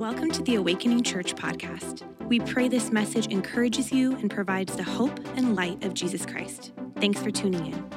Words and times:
Welcome 0.00 0.30
to 0.30 0.42
the 0.42 0.54
Awakening 0.54 1.02
Church 1.02 1.34
podcast. 1.34 2.04
We 2.26 2.40
pray 2.40 2.68
this 2.68 2.90
message 2.90 3.26
encourages 3.26 3.92
you 3.92 4.16
and 4.16 4.30
provides 4.30 4.74
the 4.74 4.82
hope 4.82 5.20
and 5.36 5.54
light 5.54 5.84
of 5.84 5.92
Jesus 5.92 6.24
Christ. 6.24 6.72
Thanks 6.96 7.20
for 7.20 7.30
tuning 7.30 7.66
in. 7.66 7.90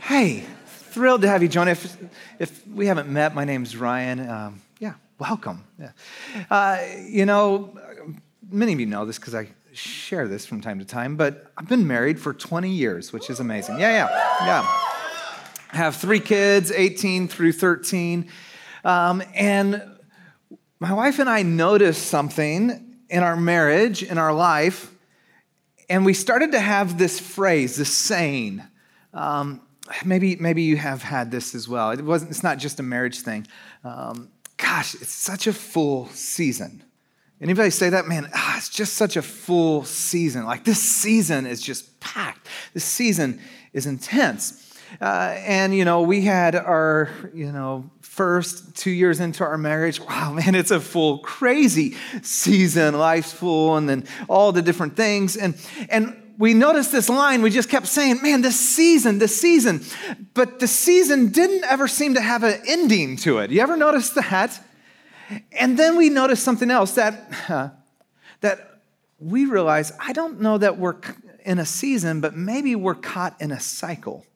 Hey, 0.00 0.42
thrilled 0.66 1.22
to 1.22 1.28
have 1.28 1.40
you 1.40 1.48
join. 1.48 1.68
If, 1.68 1.96
if 2.40 2.66
we 2.66 2.86
haven't 2.86 3.08
met, 3.08 3.32
my 3.32 3.44
name's 3.44 3.76
Ryan. 3.76 4.28
Um, 4.28 4.62
yeah, 4.80 4.94
welcome. 5.20 5.62
Yeah. 5.78 5.92
Uh, 6.50 6.82
you 7.06 7.26
know, 7.26 7.78
many 8.50 8.72
of 8.72 8.80
you 8.80 8.86
know 8.86 9.06
this 9.06 9.20
because 9.20 9.36
I 9.36 9.50
share 9.72 10.28
this 10.28 10.46
from 10.46 10.60
time 10.60 10.78
to 10.78 10.84
time, 10.84 11.16
but 11.16 11.52
I've 11.56 11.68
been 11.68 11.86
married 11.86 12.18
for 12.18 12.32
20 12.32 12.70
years, 12.70 13.12
which 13.12 13.30
is 13.30 13.40
amazing. 13.40 13.78
Yeah, 13.78 13.90
yeah, 13.90 14.46
yeah. 14.46 14.62
I 15.72 15.76
have 15.76 15.96
three 15.96 16.20
kids, 16.20 16.72
18 16.72 17.28
through 17.28 17.52
13. 17.52 18.28
Um, 18.84 19.22
and 19.34 19.82
my 20.80 20.92
wife 20.92 21.18
and 21.18 21.28
I 21.28 21.42
noticed 21.42 22.06
something 22.06 22.96
in 23.08 23.22
our 23.22 23.36
marriage, 23.36 24.02
in 24.02 24.18
our 24.18 24.32
life, 24.32 24.92
and 25.88 26.04
we 26.04 26.14
started 26.14 26.52
to 26.52 26.60
have 26.60 26.98
this 26.98 27.18
phrase, 27.18 27.76
this 27.76 27.92
saying. 27.92 28.62
Um, 29.12 29.60
maybe, 30.04 30.36
maybe 30.36 30.62
you 30.62 30.76
have 30.76 31.02
had 31.02 31.30
this 31.30 31.54
as 31.54 31.68
well. 31.68 31.90
It 31.90 32.00
wasn't, 32.02 32.30
it's 32.30 32.42
not 32.42 32.58
just 32.58 32.78
a 32.78 32.82
marriage 32.82 33.20
thing. 33.20 33.46
Um, 33.84 34.30
gosh, 34.56 34.94
it's 34.94 35.12
such 35.12 35.46
a 35.46 35.52
full 35.52 36.06
season. 36.08 36.84
Anybody 37.40 37.70
say 37.70 37.88
that? 37.90 38.06
Man, 38.06 38.28
ah, 38.34 38.58
it's 38.58 38.68
just 38.68 38.94
such 38.94 39.16
a 39.16 39.22
full 39.22 39.84
season. 39.84 40.44
Like 40.44 40.64
this 40.64 40.82
season 40.82 41.46
is 41.46 41.62
just 41.62 41.98
packed. 42.00 42.46
This 42.74 42.84
season 42.84 43.40
is 43.72 43.86
intense. 43.86 44.66
Uh, 45.00 45.34
and, 45.38 45.74
you 45.74 45.84
know, 45.84 46.02
we 46.02 46.22
had 46.22 46.54
our, 46.54 47.08
you 47.32 47.52
know, 47.52 47.88
first 48.02 48.76
two 48.76 48.90
years 48.90 49.20
into 49.20 49.44
our 49.44 49.56
marriage. 49.56 50.00
Wow, 50.00 50.32
man, 50.34 50.54
it's 50.54 50.70
a 50.70 50.80
full, 50.80 51.18
crazy 51.18 51.96
season. 52.22 52.98
Life's 52.98 53.32
full, 53.32 53.76
and 53.76 53.88
then 53.88 54.06
all 54.28 54.52
the 54.52 54.62
different 54.62 54.96
things. 54.96 55.36
And, 55.36 55.54
and 55.88 56.34
we 56.36 56.52
noticed 56.54 56.92
this 56.92 57.08
line, 57.08 57.40
we 57.40 57.50
just 57.50 57.68
kept 57.68 57.86
saying, 57.86 58.20
man, 58.22 58.42
this 58.42 58.58
season, 58.58 59.18
this 59.18 59.40
season. 59.40 59.82
But 60.34 60.58
the 60.58 60.66
season 60.66 61.28
didn't 61.28 61.64
ever 61.64 61.88
seem 61.88 62.14
to 62.14 62.20
have 62.20 62.42
an 62.42 62.60
ending 62.66 63.16
to 63.18 63.38
it. 63.38 63.50
You 63.50 63.60
ever 63.60 63.76
notice 63.76 64.10
that? 64.10 64.60
And 65.52 65.78
then 65.78 65.96
we 65.96 66.08
notice 66.08 66.42
something 66.42 66.70
else 66.70 66.94
that, 66.94 67.32
uh, 67.48 67.68
that 68.40 68.82
we 69.18 69.44
realize 69.44 69.92
I 70.00 70.12
don't 70.12 70.40
know 70.40 70.58
that 70.58 70.78
we're 70.78 70.96
in 71.44 71.58
a 71.58 71.66
season, 71.66 72.20
but 72.20 72.36
maybe 72.36 72.74
we're 72.74 72.94
caught 72.94 73.40
in 73.40 73.52
a 73.52 73.60
cycle. 73.60 74.26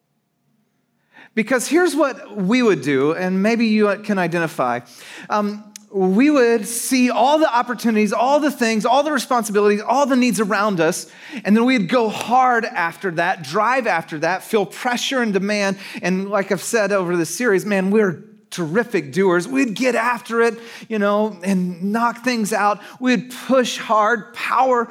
Because 1.34 1.66
here's 1.66 1.96
what 1.96 2.36
we 2.36 2.62
would 2.62 2.82
do, 2.82 3.12
and 3.12 3.42
maybe 3.42 3.66
you 3.66 3.96
can 4.04 4.18
identify. 4.18 4.80
Um, 5.28 5.72
we 5.90 6.28
would 6.28 6.66
see 6.66 7.10
all 7.10 7.38
the 7.38 7.52
opportunities, 7.52 8.12
all 8.12 8.40
the 8.40 8.50
things, 8.50 8.84
all 8.84 9.02
the 9.02 9.12
responsibilities, 9.12 9.80
all 9.80 10.06
the 10.06 10.16
needs 10.16 10.40
around 10.40 10.80
us, 10.80 11.10
and 11.44 11.56
then 11.56 11.64
we'd 11.64 11.88
go 11.88 12.08
hard 12.08 12.64
after 12.64 13.12
that, 13.12 13.42
drive 13.42 13.86
after 13.86 14.18
that, 14.18 14.42
feel 14.42 14.66
pressure 14.66 15.22
and 15.22 15.32
demand. 15.32 15.78
And 16.02 16.28
like 16.28 16.50
I've 16.50 16.62
said 16.62 16.90
over 16.90 17.16
the 17.16 17.26
series, 17.26 17.64
man, 17.64 17.90
we're 17.90 18.24
terrific 18.54 19.12
doers. 19.12 19.48
We'd 19.48 19.74
get 19.74 19.94
after 19.94 20.40
it, 20.40 20.58
you 20.88 20.98
know, 20.98 21.38
and 21.42 21.92
knock 21.92 22.22
things 22.22 22.52
out. 22.52 22.80
We'd 23.00 23.32
push 23.32 23.78
hard, 23.78 24.32
power 24.32 24.88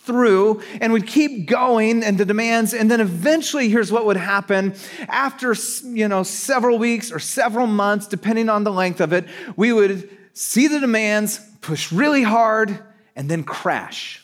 through, 0.00 0.62
and 0.80 0.92
we'd 0.92 1.06
keep 1.06 1.48
going 1.48 2.04
and 2.04 2.18
the 2.18 2.26
demands. 2.26 2.74
And 2.74 2.90
then 2.90 3.00
eventually, 3.00 3.68
here's 3.68 3.90
what 3.90 4.04
would 4.04 4.18
happen 4.18 4.74
after, 5.08 5.54
you 5.84 6.08
know, 6.08 6.22
several 6.22 6.78
weeks 6.78 7.10
or 7.10 7.18
several 7.18 7.66
months, 7.66 8.06
depending 8.06 8.48
on 8.48 8.64
the 8.64 8.70
length 8.70 9.00
of 9.00 9.12
it, 9.12 9.26
we 9.56 9.72
would 9.72 10.10
see 10.34 10.68
the 10.68 10.78
demands, 10.78 11.40
push 11.62 11.90
really 11.90 12.22
hard, 12.22 12.78
and 13.16 13.30
then 13.30 13.42
crash. 13.42 14.22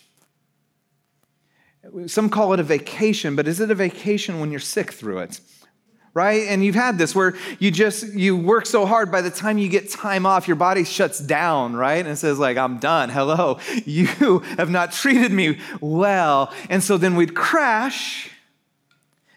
Some 2.07 2.29
call 2.29 2.53
it 2.53 2.61
a 2.61 2.63
vacation, 2.63 3.37
but 3.37 3.49
is 3.49 3.59
it 3.59 3.71
a 3.71 3.75
vacation 3.75 4.39
when 4.39 4.51
you're 4.51 4.61
sick 4.61 4.93
through 4.93 5.19
it? 5.19 5.41
Right? 6.15 6.43
And 6.49 6.65
you've 6.65 6.75
had 6.75 6.99
this 6.99 7.15
where 7.15 7.35
you 7.59 7.71
just 7.71 8.13
you 8.13 8.37
work 8.37 8.67
so 8.67 8.85
hard 8.85 9.11
by 9.11 9.23
the 9.23 9.31
time 9.31 9.59
you 9.59 9.69
get 9.69 9.91
time 9.91 10.27
off 10.27 10.47
your 10.47 10.57
body 10.57 10.85
shuts 10.85 11.19
down 11.19 11.75
right? 11.75 12.05
And 12.07 12.19
says 12.19 12.39
like 12.39 12.57
i'm 12.57 12.79
done. 12.79 13.09
Hello. 13.09 13.59
You 13.85 14.07
have 14.57 14.71
not 14.71 14.93
treated 14.93 15.33
me 15.33 15.59
well. 15.81 16.53
And 16.71 16.83
so 16.83 16.97
then 16.97 17.17
we'd 17.17 17.35
crash 17.35 18.31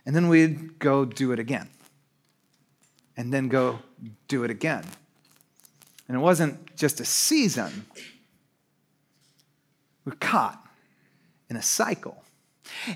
and 0.06 0.16
then 0.16 0.28
we'd 0.30 0.78
go 0.78 1.04
do 1.06 1.32
it 1.32 1.40
again 1.40 1.70
and 3.18 3.34
then 3.34 3.48
go 3.48 3.80
do 4.28 4.44
it 4.44 4.52
again. 4.52 4.84
And 6.08 6.18
it 6.18 6.20
wasn't 6.20 6.76
just 6.76 7.00
a 7.00 7.06
season. 7.06 7.86
We're 10.06 10.14
caught 10.14 10.64
in 11.50 11.56
a 11.56 11.62
cycle. 11.62 12.24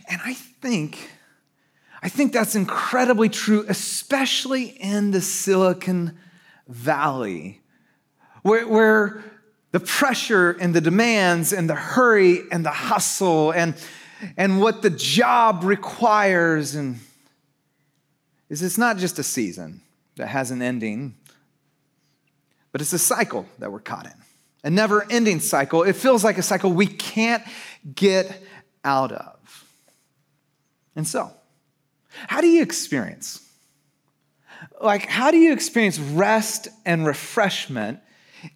And 0.07 0.21
i 0.23 0.33
think 0.33 1.09
I 2.01 2.09
think 2.09 2.31
that's 2.31 2.55
incredibly 2.55 3.29
true, 3.29 3.65
especially 3.67 4.65
in 4.65 5.11
the 5.11 5.21
Silicon 5.21 6.17
Valley, 6.67 7.61
where, 8.41 8.67
where 8.67 9.23
the 9.71 9.79
pressure 9.79 10.51
and 10.51 10.73
the 10.73 10.81
demands 10.81 11.51
and 11.51 11.69
the 11.69 11.75
hurry 11.75 12.41
and 12.51 12.65
the 12.65 12.71
hustle 12.71 13.51
and, 13.51 13.75
and 14.37 14.61
what 14.61 14.81
the 14.81 14.89
job 14.89 15.63
requires 15.63 16.75
and 16.75 16.99
is 18.49 18.63
it's 18.63 18.77
not 18.77 18.97
just 18.97 19.19
a 19.19 19.23
season 19.23 19.81
that 20.15 20.27
has 20.27 20.51
an 20.51 20.61
ending, 20.61 21.15
but 22.71 22.81
it's 22.81 22.93
a 22.93 22.99
cycle 22.99 23.45
that 23.59 23.71
we're 23.71 23.79
caught 23.79 24.05
in. 24.05 24.13
A 24.63 24.69
never 24.69 25.05
ending 25.09 25.39
cycle. 25.39 25.83
It 25.83 25.95
feels 25.95 26.23
like 26.23 26.37
a 26.37 26.41
cycle 26.41 26.71
we 26.71 26.87
can't 26.87 27.43
get 27.95 28.43
out 28.83 29.11
of. 29.11 29.65
And 30.95 31.07
so, 31.07 31.31
how 32.27 32.41
do 32.41 32.47
you 32.47 32.61
experience? 32.61 33.45
Like, 34.81 35.05
how 35.05 35.31
do 35.31 35.37
you 35.37 35.53
experience 35.53 35.99
rest 35.99 36.67
and 36.85 37.05
refreshment 37.05 37.99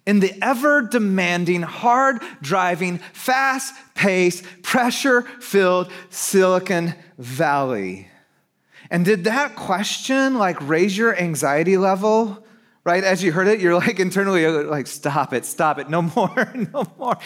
in 0.06 0.20
the 0.20 0.32
ever 0.42 0.82
demanding, 0.82 1.62
hard 1.62 2.22
driving, 2.40 2.98
fast 3.12 3.74
paced, 3.94 4.44
pressure 4.62 5.22
filled 5.40 5.90
Silicon 6.10 6.94
Valley? 7.18 8.08
And 8.90 9.04
did 9.04 9.24
that 9.24 9.56
question 9.56 10.38
like 10.38 10.56
raise 10.66 10.96
your 10.96 11.16
anxiety 11.18 11.76
level? 11.76 12.44
Right 12.84 13.02
as 13.02 13.22
you 13.22 13.32
heard 13.32 13.48
it, 13.48 13.60
you're 13.60 13.74
like 13.74 13.98
internally 13.98 14.46
like, 14.46 14.86
stop 14.86 15.32
it, 15.32 15.44
stop 15.44 15.78
it, 15.78 15.88
no 15.88 16.02
more, 16.16 16.52
no 16.72 16.84
more. 16.98 17.16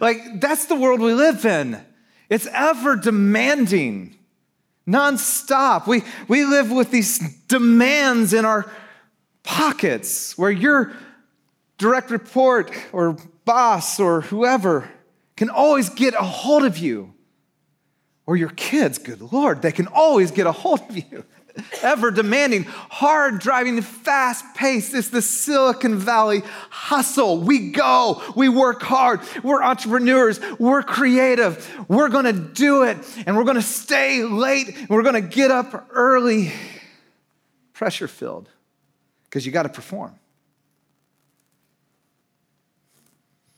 Like, 0.00 0.40
that's 0.40 0.66
the 0.66 0.76
world 0.76 1.00
we 1.00 1.12
live 1.12 1.44
in. 1.44 1.84
It's 2.28 2.46
ever 2.52 2.96
demanding 2.96 4.17
nonstop. 4.88 5.86
We, 5.86 6.02
we 6.26 6.44
live 6.44 6.70
with 6.70 6.90
these 6.90 7.18
demands 7.46 8.32
in 8.32 8.44
our 8.44 8.70
pockets 9.42 10.36
where 10.36 10.50
your 10.50 10.92
direct 11.76 12.10
report 12.10 12.72
or 12.92 13.16
boss 13.44 14.00
or 14.00 14.22
whoever 14.22 14.90
can 15.36 15.50
always 15.50 15.90
get 15.90 16.14
a 16.14 16.22
hold 16.22 16.64
of 16.64 16.78
you. 16.78 17.14
Or 18.26 18.36
your 18.36 18.50
kids, 18.50 18.98
good 18.98 19.22
Lord, 19.32 19.62
they 19.62 19.72
can 19.72 19.86
always 19.86 20.30
get 20.30 20.46
a 20.46 20.52
hold 20.52 20.80
of 20.88 20.96
you. 20.96 21.24
Ever 21.82 22.10
demanding, 22.10 22.64
hard 22.64 23.38
driving, 23.40 23.80
fast 23.82 24.44
paced. 24.54 24.94
It's 24.94 25.08
the 25.10 25.22
Silicon 25.22 25.96
Valley 25.96 26.42
hustle. 26.70 27.40
We 27.40 27.70
go, 27.70 28.22
we 28.36 28.48
work 28.48 28.82
hard, 28.82 29.20
we're 29.42 29.62
entrepreneurs, 29.62 30.40
we're 30.58 30.82
creative, 30.82 31.68
we're 31.88 32.08
gonna 32.08 32.32
do 32.32 32.82
it, 32.82 32.98
and 33.26 33.36
we're 33.36 33.44
gonna 33.44 33.62
stay 33.62 34.24
late, 34.24 34.76
and 34.76 34.88
we're 34.88 35.02
gonna 35.02 35.20
get 35.20 35.50
up 35.50 35.88
early. 35.90 36.52
Pressure 37.72 38.08
filled, 38.08 38.48
because 39.24 39.46
you 39.46 39.52
gotta 39.52 39.68
perform. 39.68 40.18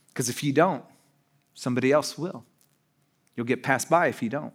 Because 0.08 0.28
if 0.28 0.42
you 0.44 0.52
don't, 0.52 0.84
somebody 1.54 1.92
else 1.92 2.18
will. 2.18 2.44
You'll 3.36 3.46
get 3.46 3.62
passed 3.62 3.88
by 3.88 4.08
if 4.08 4.22
you 4.22 4.28
don't. 4.28 4.52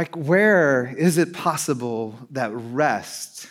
Like, 0.00 0.16
where 0.16 0.94
is 0.96 1.18
it 1.18 1.34
possible 1.34 2.18
that 2.30 2.52
rest 2.54 3.48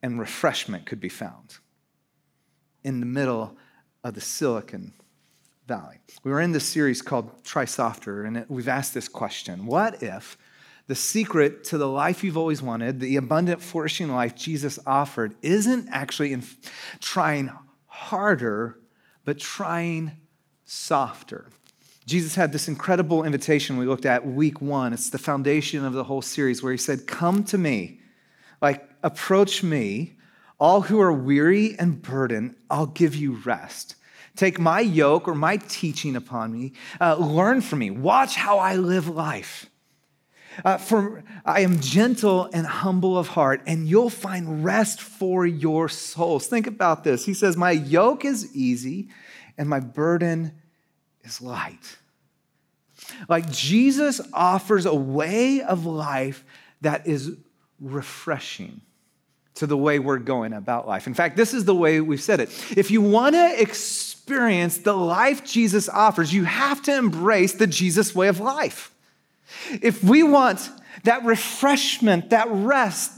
and 0.00 0.20
refreshment 0.20 0.86
could 0.86 1.00
be 1.00 1.08
found? 1.08 1.58
In 2.84 3.00
the 3.00 3.06
middle 3.06 3.56
of 4.04 4.14
the 4.14 4.20
Silicon 4.20 4.92
Valley. 5.66 5.96
We 6.22 6.30
were 6.30 6.40
in 6.40 6.52
this 6.52 6.68
series 6.68 7.02
called 7.02 7.42
Try 7.42 7.64
Softer, 7.64 8.22
and 8.22 8.46
we've 8.48 8.68
asked 8.68 8.94
this 8.94 9.08
question 9.08 9.66
What 9.66 10.04
if 10.04 10.38
the 10.86 10.94
secret 10.94 11.64
to 11.64 11.78
the 11.78 11.88
life 11.88 12.22
you've 12.22 12.38
always 12.38 12.62
wanted, 12.62 13.00
the 13.00 13.16
abundant, 13.16 13.60
flourishing 13.60 14.08
life 14.08 14.36
Jesus 14.36 14.78
offered, 14.86 15.34
isn't 15.42 15.88
actually 15.90 16.32
in 16.32 16.44
trying 17.00 17.50
harder, 17.86 18.78
but 19.24 19.40
trying 19.40 20.12
softer? 20.64 21.48
Jesus 22.06 22.34
had 22.34 22.52
this 22.52 22.66
incredible 22.66 23.24
invitation 23.24 23.76
we 23.76 23.86
looked 23.86 24.06
at 24.06 24.26
week 24.26 24.60
one. 24.60 24.92
It's 24.92 25.10
the 25.10 25.18
foundation 25.18 25.84
of 25.84 25.92
the 25.92 26.04
whole 26.04 26.22
series 26.22 26.62
where 26.62 26.72
he 26.72 26.78
said, 26.78 27.06
Come 27.06 27.44
to 27.44 27.58
me, 27.58 28.00
like 28.60 28.88
approach 29.02 29.62
me, 29.62 30.16
all 30.58 30.82
who 30.82 31.00
are 31.00 31.12
weary 31.12 31.78
and 31.78 32.02
burdened, 32.02 32.54
I'll 32.68 32.86
give 32.86 33.14
you 33.14 33.40
rest. 33.44 33.96
Take 34.36 34.58
my 34.58 34.80
yoke 34.80 35.28
or 35.28 35.34
my 35.34 35.56
teaching 35.56 36.16
upon 36.16 36.52
me. 36.52 36.72
Uh, 37.00 37.16
learn 37.16 37.60
from 37.60 37.80
me. 37.80 37.90
Watch 37.90 38.36
how 38.36 38.58
I 38.58 38.76
live 38.76 39.08
life. 39.08 39.66
Uh, 40.64 40.76
for 40.76 41.22
I 41.44 41.60
am 41.60 41.80
gentle 41.80 42.48
and 42.52 42.66
humble 42.66 43.16
of 43.16 43.28
heart, 43.28 43.62
and 43.66 43.88
you'll 43.88 44.10
find 44.10 44.64
rest 44.64 45.00
for 45.00 45.46
your 45.46 45.88
souls. 45.88 46.46
Think 46.46 46.66
about 46.66 47.04
this. 47.04 47.24
He 47.24 47.34
says, 47.34 47.56
My 47.56 47.70
yoke 47.70 48.24
is 48.24 48.54
easy, 48.54 49.08
and 49.56 49.68
my 49.68 49.80
burden 49.80 50.59
is 51.24 51.40
light. 51.40 51.96
Like 53.28 53.50
Jesus 53.50 54.20
offers 54.32 54.86
a 54.86 54.94
way 54.94 55.62
of 55.62 55.86
life 55.86 56.44
that 56.80 57.06
is 57.06 57.36
refreshing 57.80 58.80
to 59.54 59.66
the 59.66 59.76
way 59.76 59.98
we're 59.98 60.18
going 60.18 60.52
about 60.52 60.86
life. 60.86 61.06
In 61.06 61.14
fact, 61.14 61.36
this 61.36 61.52
is 61.52 61.64
the 61.64 61.74
way 61.74 62.00
we've 62.00 62.22
said 62.22 62.40
it. 62.40 62.48
If 62.76 62.90
you 62.90 63.02
want 63.02 63.34
to 63.34 63.60
experience 63.60 64.78
the 64.78 64.94
life 64.94 65.44
Jesus 65.44 65.88
offers, 65.88 66.32
you 66.32 66.44
have 66.44 66.82
to 66.82 66.96
embrace 66.96 67.52
the 67.52 67.66
Jesus 67.66 68.14
way 68.14 68.28
of 68.28 68.40
life. 68.40 68.90
If 69.82 70.02
we 70.02 70.22
want 70.22 70.70
that 71.04 71.24
refreshment, 71.24 72.30
that 72.30 72.48
rest, 72.50 73.12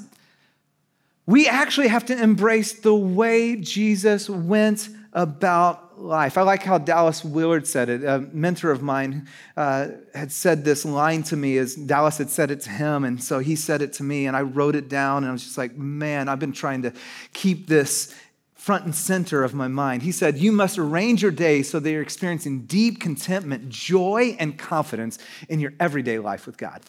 we 1.26 1.46
actually 1.46 1.88
have 1.88 2.06
to 2.06 2.20
embrace 2.20 2.72
the 2.72 2.94
way 2.94 3.56
Jesus 3.56 4.28
went 4.28 4.88
about 5.12 5.91
life. 6.02 6.36
I 6.36 6.42
like 6.42 6.62
how 6.62 6.78
Dallas 6.78 7.24
Willard 7.24 7.66
said 7.66 7.88
it. 7.88 8.04
A 8.04 8.20
mentor 8.32 8.70
of 8.70 8.82
mine 8.82 9.28
uh, 9.56 9.88
had 10.14 10.32
said 10.32 10.64
this 10.64 10.84
line 10.84 11.22
to 11.24 11.36
me 11.36 11.58
as 11.58 11.74
Dallas 11.74 12.18
had 12.18 12.30
said 12.30 12.50
it 12.50 12.60
to 12.62 12.70
him. 12.70 13.04
And 13.04 13.22
so 13.22 13.38
he 13.38 13.56
said 13.56 13.82
it 13.82 13.92
to 13.94 14.02
me, 14.02 14.26
and 14.26 14.36
I 14.36 14.42
wrote 14.42 14.74
it 14.74 14.88
down. 14.88 15.24
And 15.24 15.30
I 15.30 15.32
was 15.32 15.44
just 15.44 15.58
like, 15.58 15.76
man, 15.76 16.28
I've 16.28 16.40
been 16.40 16.52
trying 16.52 16.82
to 16.82 16.92
keep 17.32 17.66
this 17.66 18.14
front 18.54 18.84
and 18.84 18.94
center 18.94 19.42
of 19.42 19.54
my 19.54 19.66
mind. 19.66 20.02
He 20.02 20.12
said, 20.12 20.38
You 20.38 20.52
must 20.52 20.78
arrange 20.78 21.22
your 21.22 21.32
day 21.32 21.62
so 21.62 21.80
that 21.80 21.90
you're 21.90 22.02
experiencing 22.02 22.66
deep 22.66 23.00
contentment, 23.00 23.68
joy, 23.68 24.36
and 24.38 24.56
confidence 24.56 25.18
in 25.48 25.58
your 25.58 25.72
everyday 25.80 26.18
life 26.18 26.46
with 26.46 26.56
God. 26.56 26.80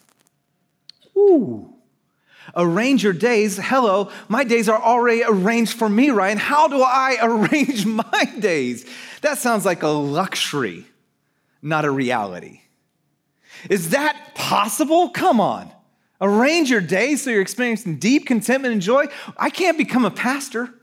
Ooh. 1.18 1.73
Arrange 2.56 3.04
your 3.04 3.14
days. 3.14 3.58
Hello, 3.58 4.12
my 4.28 4.44
days 4.44 4.68
are 4.70 4.82
already 4.82 5.24
arranged 5.24 5.74
for 5.78 5.88
me, 5.90 6.10
Ryan. 6.10 6.38
How 6.38 6.68
do 6.68 6.82
I 6.82 7.18
arrange 7.24 7.86
my 7.86 8.34
days? 8.40 8.86
That 9.22 9.38
sounds 9.38 9.66
like 9.66 9.84
a 9.84 9.88
luxury, 9.88 10.86
not 11.62 11.86
a 11.86 11.92
reality. 11.92 12.62
Is 13.70 13.92
that 13.92 14.36
possible? 14.36 15.10
Come 15.10 15.40
on. 15.40 15.72
Arrange 16.20 16.70
your 16.70 16.82
days 16.82 17.24
so 17.24 17.30
you're 17.30 17.42
experiencing 17.42 17.98
deep 17.98 18.26
contentment 18.26 18.74
and 18.74 18.82
joy. 18.82 19.06
I 19.38 19.50
can't 19.50 19.78
become 19.78 20.06
a 20.06 20.12
pastor. 20.12 20.74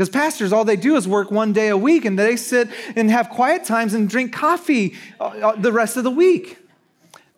Because 0.00 0.08
pastors, 0.08 0.52
all 0.52 0.64
they 0.64 0.76
do 0.76 0.96
is 0.96 1.06
work 1.06 1.30
one 1.30 1.52
day 1.52 1.68
a 1.68 1.76
week 1.76 2.04
and 2.04 2.18
they 2.18 2.36
sit 2.36 2.68
and 2.96 3.10
have 3.10 3.28
quiet 3.28 3.64
times 3.64 3.92
and 3.92 4.08
drink 4.08 4.32
coffee 4.32 4.94
uh, 5.20 5.24
uh, 5.24 5.56
the 5.56 5.72
rest 5.72 5.96
of 5.96 6.04
the 6.04 6.10
week. 6.10 6.56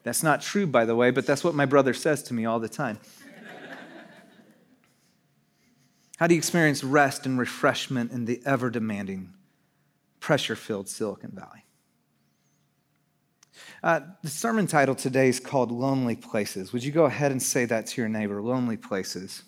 That's 0.02 0.22
not 0.22 0.42
true, 0.42 0.66
by 0.66 0.84
the 0.84 0.96
way, 0.96 1.10
but 1.10 1.26
that's 1.26 1.44
what 1.44 1.54
my 1.54 1.66
brother 1.66 1.94
says 1.94 2.22
to 2.24 2.34
me 2.34 2.44
all 2.44 2.58
the 2.58 2.68
time. 2.68 2.98
How 6.18 6.26
do 6.26 6.34
you 6.34 6.38
experience 6.38 6.84
rest 6.84 7.26
and 7.26 7.38
refreshment 7.38 8.12
in 8.12 8.26
the 8.26 8.40
ever 8.46 8.70
demanding, 8.70 9.32
pressure 10.20 10.54
filled 10.54 10.88
Silicon 10.88 11.32
Valley? 11.32 11.64
Uh, 13.82 14.00
the 14.22 14.28
sermon 14.28 14.68
title 14.68 14.94
today 14.94 15.28
is 15.28 15.40
called 15.40 15.72
Lonely 15.72 16.14
Places. 16.14 16.72
Would 16.72 16.84
you 16.84 16.92
go 16.92 17.06
ahead 17.06 17.32
and 17.32 17.42
say 17.42 17.64
that 17.64 17.88
to 17.88 18.00
your 18.00 18.08
neighbor? 18.08 18.40
Lonely 18.40 18.76
Places. 18.76 19.42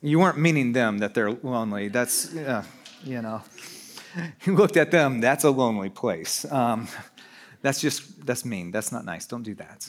You 0.00 0.18
weren't 0.18 0.38
meaning 0.38 0.72
them 0.72 0.98
that 0.98 1.12
they're 1.14 1.32
lonely. 1.32 1.88
That's, 1.88 2.32
you 3.04 3.20
know, 3.20 3.42
you 4.44 4.54
looked 4.54 4.76
at 4.76 4.90
them, 4.90 5.20
that's 5.20 5.44
a 5.44 5.50
lonely 5.50 5.90
place. 5.90 6.50
Um, 6.50 6.88
that's 7.66 7.80
just, 7.80 8.24
that's 8.24 8.44
mean. 8.44 8.70
That's 8.70 8.92
not 8.92 9.04
nice. 9.04 9.26
Don't 9.26 9.42
do 9.42 9.56
that. 9.56 9.88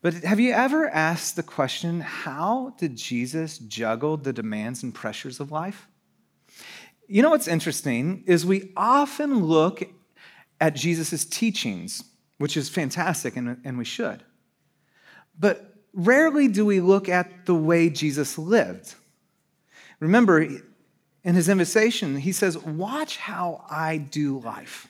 But 0.00 0.14
have 0.14 0.38
you 0.38 0.52
ever 0.52 0.88
asked 0.88 1.34
the 1.34 1.42
question 1.42 2.02
how 2.02 2.72
did 2.78 2.94
Jesus 2.94 3.58
juggle 3.58 4.16
the 4.16 4.32
demands 4.32 4.84
and 4.84 4.94
pressures 4.94 5.40
of 5.40 5.50
life? 5.50 5.88
You 7.08 7.22
know 7.22 7.30
what's 7.30 7.48
interesting 7.48 8.22
is 8.28 8.46
we 8.46 8.72
often 8.76 9.42
look 9.42 9.82
at 10.60 10.76
Jesus' 10.76 11.24
teachings, 11.24 12.04
which 12.38 12.56
is 12.56 12.68
fantastic, 12.68 13.34
and, 13.34 13.60
and 13.64 13.76
we 13.76 13.84
should. 13.84 14.22
But 15.36 15.74
rarely 15.92 16.46
do 16.46 16.64
we 16.64 16.78
look 16.78 17.08
at 17.08 17.46
the 17.46 17.56
way 17.56 17.90
Jesus 17.90 18.38
lived. 18.38 18.94
Remember, 19.98 20.40
in 20.40 21.34
his 21.34 21.48
invitation, 21.48 22.18
he 22.18 22.30
says, 22.30 22.56
Watch 22.56 23.16
how 23.16 23.64
I 23.68 23.96
do 23.96 24.38
life. 24.38 24.86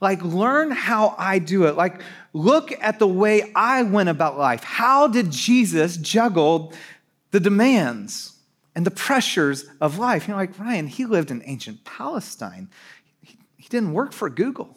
Like, 0.00 0.22
learn 0.22 0.70
how 0.70 1.14
I 1.18 1.38
do 1.38 1.64
it. 1.64 1.76
Like, 1.76 2.02
look 2.32 2.72
at 2.80 2.98
the 2.98 3.06
way 3.06 3.50
I 3.54 3.82
went 3.82 4.08
about 4.08 4.38
life. 4.38 4.62
How 4.62 5.08
did 5.08 5.30
Jesus 5.30 5.96
juggle 5.96 6.72
the 7.30 7.40
demands 7.40 8.36
and 8.74 8.84
the 8.84 8.90
pressures 8.90 9.64
of 9.80 9.98
life? 9.98 10.28
You 10.28 10.32
know, 10.32 10.38
like 10.38 10.58
Ryan, 10.58 10.86
he 10.86 11.06
lived 11.06 11.30
in 11.30 11.42
ancient 11.46 11.84
Palestine, 11.84 12.68
he, 13.22 13.38
he 13.56 13.68
didn't 13.68 13.92
work 13.92 14.12
for 14.12 14.28
Google. 14.28 14.76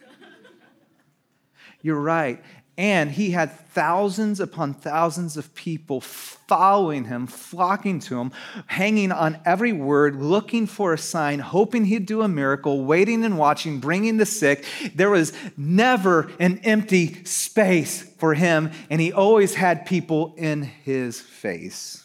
You're 1.82 2.00
right. 2.00 2.42
And 2.76 3.12
he 3.12 3.30
had 3.30 3.52
thousands 3.68 4.40
upon 4.40 4.74
thousands 4.74 5.36
of 5.36 5.54
people 5.54 6.00
following 6.00 7.04
him, 7.04 7.28
flocking 7.28 8.00
to 8.00 8.18
him, 8.18 8.32
hanging 8.66 9.12
on 9.12 9.38
every 9.44 9.72
word, 9.72 10.16
looking 10.16 10.66
for 10.66 10.92
a 10.92 10.98
sign, 10.98 11.38
hoping 11.38 11.84
he'd 11.84 12.06
do 12.06 12.22
a 12.22 12.28
miracle, 12.28 12.84
waiting 12.84 13.24
and 13.24 13.38
watching, 13.38 13.78
bringing 13.78 14.16
the 14.16 14.26
sick. 14.26 14.64
There 14.94 15.10
was 15.10 15.32
never 15.56 16.30
an 16.40 16.58
empty 16.64 17.24
space 17.24 18.02
for 18.18 18.34
him, 18.34 18.72
and 18.90 19.00
he 19.00 19.12
always 19.12 19.54
had 19.54 19.86
people 19.86 20.34
in 20.36 20.62
his 20.62 21.20
face. 21.20 22.04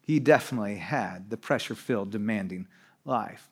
He 0.00 0.18
definitely 0.18 0.76
had 0.76 1.30
the 1.30 1.36
pressure 1.36 1.76
filled, 1.76 2.10
demanding 2.10 2.66
life. 3.04 3.48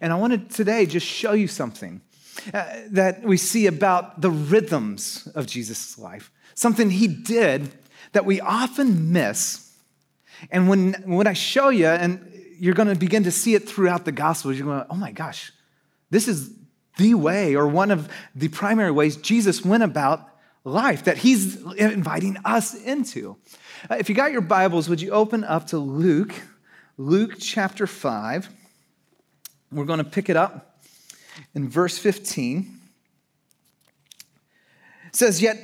And 0.00 0.12
I 0.12 0.16
wanted 0.16 0.50
today 0.50 0.86
just 0.86 1.06
show 1.06 1.32
you 1.32 1.48
something 1.48 2.02
uh, 2.52 2.64
that 2.88 3.22
we 3.22 3.36
see 3.36 3.66
about 3.66 4.20
the 4.20 4.30
rhythms 4.30 5.28
of 5.34 5.46
Jesus' 5.46 5.98
life, 5.98 6.30
something 6.54 6.90
he 6.90 7.08
did 7.08 7.72
that 8.12 8.24
we 8.24 8.40
often 8.40 9.12
miss. 9.12 9.72
And 10.50 10.68
when, 10.68 10.94
when 11.06 11.26
I 11.26 11.32
show 11.32 11.68
you, 11.68 11.86
and 11.86 12.30
you're 12.58 12.74
going 12.74 12.88
to 12.88 12.94
begin 12.94 13.24
to 13.24 13.30
see 13.30 13.54
it 13.54 13.68
throughout 13.68 14.04
the 14.04 14.12
Gospels, 14.12 14.56
you're 14.56 14.66
going, 14.66 14.84
oh 14.90 14.96
my 14.96 15.12
gosh, 15.12 15.52
this 16.10 16.28
is 16.28 16.52
the 16.96 17.14
way, 17.14 17.56
or 17.56 17.66
one 17.66 17.90
of 17.90 18.08
the 18.34 18.48
primary 18.48 18.90
ways 18.90 19.16
Jesus 19.16 19.64
went 19.64 19.82
about 19.82 20.28
life 20.64 21.04
that 21.04 21.18
he's 21.18 21.60
inviting 21.74 22.36
us 22.44 22.74
into. 22.74 23.36
Uh, 23.90 23.96
if 23.96 24.08
you 24.08 24.14
got 24.14 24.32
your 24.32 24.40
Bibles, 24.40 24.88
would 24.88 25.00
you 25.00 25.10
open 25.10 25.44
up 25.44 25.66
to 25.68 25.78
Luke, 25.78 26.34
Luke 26.96 27.34
chapter 27.38 27.86
5? 27.86 28.48
We're 29.72 29.84
going 29.84 29.98
to 29.98 30.04
pick 30.04 30.30
it 30.30 30.36
up 30.36 30.73
in 31.54 31.68
verse 31.68 31.98
15 31.98 32.80
says, 35.16 35.40
Yet 35.40 35.58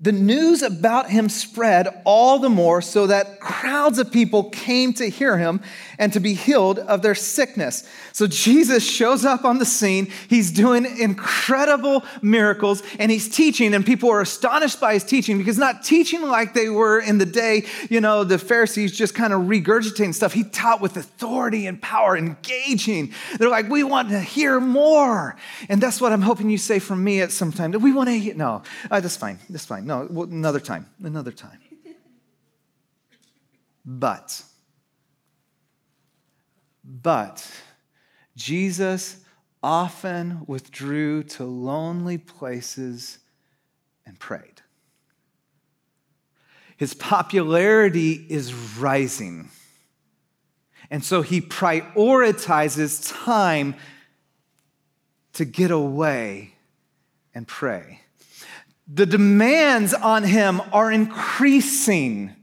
the 0.00 0.12
news 0.12 0.62
about 0.62 1.10
him 1.10 1.28
spread 1.28 2.02
all 2.04 2.38
the 2.38 2.48
more 2.48 2.82
so 2.82 3.06
that 3.06 3.40
crowds 3.40 3.98
of 3.98 4.12
people 4.12 4.50
came 4.50 4.92
to 4.94 5.08
hear 5.08 5.38
him 5.38 5.60
and 5.98 6.12
to 6.12 6.20
be 6.20 6.34
healed 6.34 6.78
of 6.78 7.02
their 7.02 7.14
sickness. 7.14 7.88
So 8.12 8.26
Jesus 8.26 8.88
shows 8.88 9.24
up 9.24 9.44
on 9.44 9.58
the 9.58 9.64
scene. 9.64 10.12
He's 10.28 10.50
doing 10.50 10.84
incredible 10.98 12.04
miracles 12.22 12.82
and 12.98 13.10
he's 13.10 13.28
teaching, 13.28 13.74
and 13.74 13.84
people 13.84 14.10
are 14.10 14.20
astonished 14.20 14.80
by 14.80 14.94
his 14.94 15.04
teaching 15.04 15.38
because 15.38 15.58
not 15.58 15.82
teaching 15.82 16.22
like 16.22 16.54
they 16.54 16.68
were 16.68 17.00
in 17.00 17.18
the 17.18 17.26
day, 17.26 17.64
you 17.88 18.00
know, 18.00 18.24
the 18.24 18.38
Pharisees 18.38 18.96
just 18.96 19.14
kind 19.14 19.32
of 19.32 19.42
regurgitating 19.42 20.14
stuff. 20.14 20.32
He 20.32 20.44
taught 20.44 20.80
with 20.80 20.96
authority 20.96 21.66
and 21.66 21.80
power, 21.80 22.16
engaging. 22.16 23.12
They're 23.38 23.48
like, 23.48 23.68
we 23.68 23.82
want 23.82 24.10
to 24.10 24.20
hear 24.20 24.60
more. 24.60 25.36
And 25.68 25.80
that's 25.80 26.00
what 26.00 26.12
I'm 26.12 26.22
hoping 26.22 26.50
you 26.50 26.58
say 26.58 26.78
from 26.78 27.02
me 27.02 27.20
at 27.20 27.32
some 27.32 27.52
time. 27.52 27.72
We 27.72 27.92
want 27.92 28.08
to 28.08 28.18
hear, 28.18 28.34
no, 28.34 28.62
uh, 28.96 29.00
that's 29.00 29.16
fine. 29.16 29.38
That's 29.50 29.66
fine. 29.66 29.86
No, 29.86 30.06
another 30.30 30.60
time. 30.60 30.86
Another 31.02 31.32
time. 31.32 31.58
But, 33.84 34.42
but, 36.84 37.48
Jesus 38.36 39.18
often 39.62 40.42
withdrew 40.46 41.22
to 41.22 41.44
lonely 41.44 42.18
places 42.18 43.18
and 44.04 44.18
prayed. 44.18 44.62
His 46.76 46.94
popularity 46.94 48.12
is 48.28 48.52
rising. 48.54 49.50
And 50.90 51.04
so 51.04 51.22
he 51.22 51.40
prioritizes 51.40 53.12
time 53.24 53.76
to 55.34 55.44
get 55.44 55.70
away 55.70 56.54
and 57.34 57.46
pray. 57.46 58.00
The 58.86 59.06
demands 59.06 59.94
on 59.94 60.22
him 60.22 60.60
are 60.72 60.90
increasing. 60.92 62.34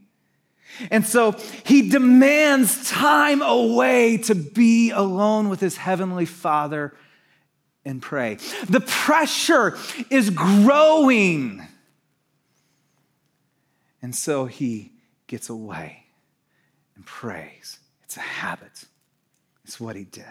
And 0.90 1.06
so 1.06 1.32
he 1.64 1.88
demands 1.88 2.90
time 2.90 3.42
away 3.42 4.18
to 4.18 4.34
be 4.34 4.90
alone 4.90 5.48
with 5.48 5.60
his 5.60 5.76
heavenly 5.76 6.26
Father 6.26 6.94
and 7.84 8.02
pray. 8.02 8.38
The 8.68 8.80
pressure 8.80 9.76
is 10.10 10.30
growing. 10.30 11.62
And 14.02 14.14
so 14.14 14.46
he 14.46 14.92
gets 15.26 15.48
away 15.48 16.04
and 16.96 17.06
prays. 17.06 17.78
It's 18.02 18.16
a 18.16 18.20
habit, 18.20 18.84
it's 19.64 19.80
what 19.80 19.96
he 19.96 20.04
did. 20.04 20.24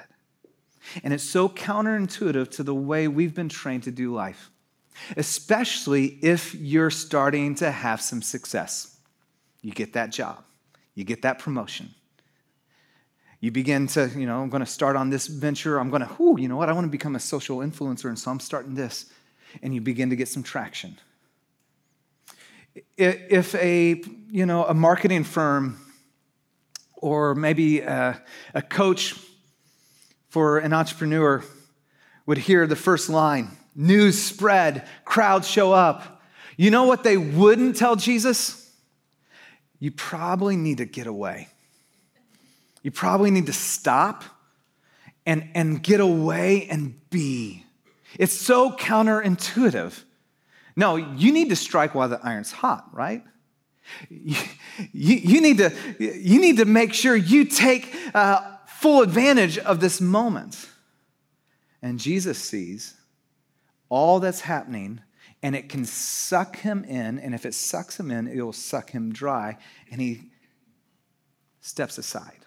And 1.03 1.13
it's 1.13 1.23
so 1.23 1.47
counterintuitive 1.47 2.51
to 2.51 2.63
the 2.63 2.75
way 2.75 3.07
we've 3.07 3.33
been 3.33 3.49
trained 3.49 3.83
to 3.83 3.91
do 3.91 4.13
life, 4.13 4.51
especially 5.17 6.05
if 6.21 6.55
you're 6.55 6.89
starting 6.89 7.55
to 7.55 7.71
have 7.71 8.01
some 8.01 8.21
success. 8.21 8.97
You 9.61 9.71
get 9.71 9.93
that 9.93 10.11
job, 10.11 10.43
you 10.95 11.03
get 11.03 11.21
that 11.21 11.39
promotion. 11.39 11.93
You 13.39 13.51
begin 13.51 13.87
to, 13.87 14.09
you 14.15 14.25
know, 14.25 14.41
I'm 14.41 14.49
going 14.49 14.63
to 14.63 14.71
start 14.71 14.95
on 14.95 15.09
this 15.09 15.27
venture. 15.27 15.77
I'm 15.77 15.89
going 15.89 16.01
to, 16.01 16.07
whoo, 16.13 16.39
you 16.39 16.47
know 16.47 16.55
what? 16.55 16.69
I 16.69 16.71
want 16.71 16.85
to 16.85 16.89
become 16.89 17.15
a 17.17 17.19
social 17.19 17.57
influencer, 17.57 18.05
and 18.05 18.17
so 18.17 18.31
I'm 18.31 18.39
starting 18.39 18.73
this. 18.73 19.11
And 19.61 19.75
you 19.75 19.81
begin 19.81 20.09
to 20.11 20.15
get 20.15 20.29
some 20.29 20.43
traction. 20.43 20.97
If 22.97 23.53
a, 23.55 24.01
you 24.29 24.45
know, 24.45 24.63
a 24.63 24.73
marketing 24.73 25.25
firm 25.25 25.77
or 26.95 27.35
maybe 27.35 27.81
a, 27.81 28.21
a 28.53 28.61
coach 28.61 29.15
for 30.29 30.57
an 30.59 30.71
entrepreneur 30.71 31.43
would 32.25 32.37
hear 32.37 32.65
the 32.65 32.77
first 32.77 33.09
line 33.09 33.57
news 33.75 34.21
spread, 34.21 34.87
crowds 35.05 35.47
show 35.47 35.73
up. 35.73 36.21
You 36.57 36.71
know 36.71 36.83
what 36.83 37.03
they 37.03 37.17
wouldn't 37.17 37.75
tell 37.75 37.95
Jesus? 37.95 38.71
You 39.79 39.91
probably 39.91 40.55
need 40.55 40.77
to 40.77 40.85
get 40.85 41.07
away. 41.07 41.49
You 42.83 42.91
probably 42.91 43.31
need 43.31 43.47
to 43.47 43.53
stop 43.53 44.23
and, 45.25 45.49
and 45.55 45.81
get 45.81 45.99
away 45.99 46.67
and 46.69 46.95
be. 47.09 47.65
It's 48.19 48.33
so 48.33 48.71
counterintuitive. 48.71 50.03
No, 50.75 50.95
you 50.95 51.31
need 51.31 51.49
to 51.49 51.55
strike 51.55 51.95
while 51.95 52.09
the 52.09 52.19
iron's 52.23 52.51
hot, 52.51 52.87
right? 52.93 53.23
You, 54.09 54.35
you, 54.91 55.41
need, 55.41 55.57
to, 55.57 55.73
you 55.99 56.39
need 56.39 56.57
to 56.57 56.65
make 56.65 56.93
sure 56.93 57.15
you 57.15 57.45
take 57.45 57.93
uh, 58.13 58.41
full 58.65 59.01
advantage 59.01 59.57
of 59.57 59.79
this 59.79 60.01
moment. 60.01 60.69
And 61.81 61.99
Jesus 61.99 62.37
sees 62.37 62.95
all 63.89 64.19
that's 64.19 64.41
happening 64.41 65.01
and 65.43 65.55
it 65.55 65.67
can 65.67 65.85
suck 65.85 66.55
him 66.55 66.85
in. 66.85 67.19
And 67.19 67.35
if 67.35 67.45
it 67.45 67.53
sucks 67.53 67.99
him 67.99 68.09
in, 68.09 68.27
it 68.27 68.41
will 68.41 68.53
suck 68.53 68.89
him 68.89 69.11
dry. 69.11 69.57
And 69.91 70.01
he 70.01 70.31
steps 71.59 71.97
aside, 71.97 72.45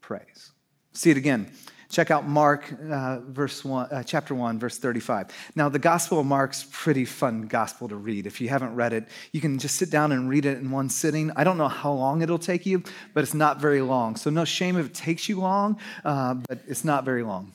prays. 0.00 0.52
See 0.92 1.10
it 1.10 1.16
again. 1.16 1.52
Check 1.90 2.10
out 2.10 2.26
Mark, 2.26 2.74
uh, 2.90 3.20
verse 3.20 3.62
one, 3.66 3.86
uh, 3.92 4.02
chapter 4.02 4.34
1, 4.34 4.58
verse 4.58 4.78
35. 4.78 5.26
Now, 5.54 5.68
the 5.68 5.78
Gospel 5.78 6.20
of 6.20 6.24
Mark's 6.24 6.66
pretty 6.72 7.04
fun 7.04 7.42
gospel 7.42 7.86
to 7.88 7.96
read. 7.96 8.26
If 8.26 8.40
you 8.40 8.48
haven't 8.48 8.74
read 8.74 8.94
it, 8.94 9.08
you 9.32 9.42
can 9.42 9.58
just 9.58 9.76
sit 9.76 9.90
down 9.90 10.10
and 10.10 10.26
read 10.26 10.46
it 10.46 10.56
in 10.56 10.70
one 10.70 10.88
sitting. 10.88 11.30
I 11.36 11.44
don't 11.44 11.58
know 11.58 11.68
how 11.68 11.92
long 11.92 12.22
it'll 12.22 12.38
take 12.38 12.64
you, 12.64 12.82
but 13.12 13.22
it's 13.22 13.34
not 13.34 13.60
very 13.60 13.82
long. 13.82 14.16
So, 14.16 14.30
no 14.30 14.46
shame 14.46 14.78
if 14.78 14.86
it 14.86 14.94
takes 14.94 15.28
you 15.28 15.38
long, 15.38 15.78
uh, 16.02 16.32
but 16.32 16.60
it's 16.66 16.82
not 16.82 17.04
very 17.04 17.22
long. 17.22 17.52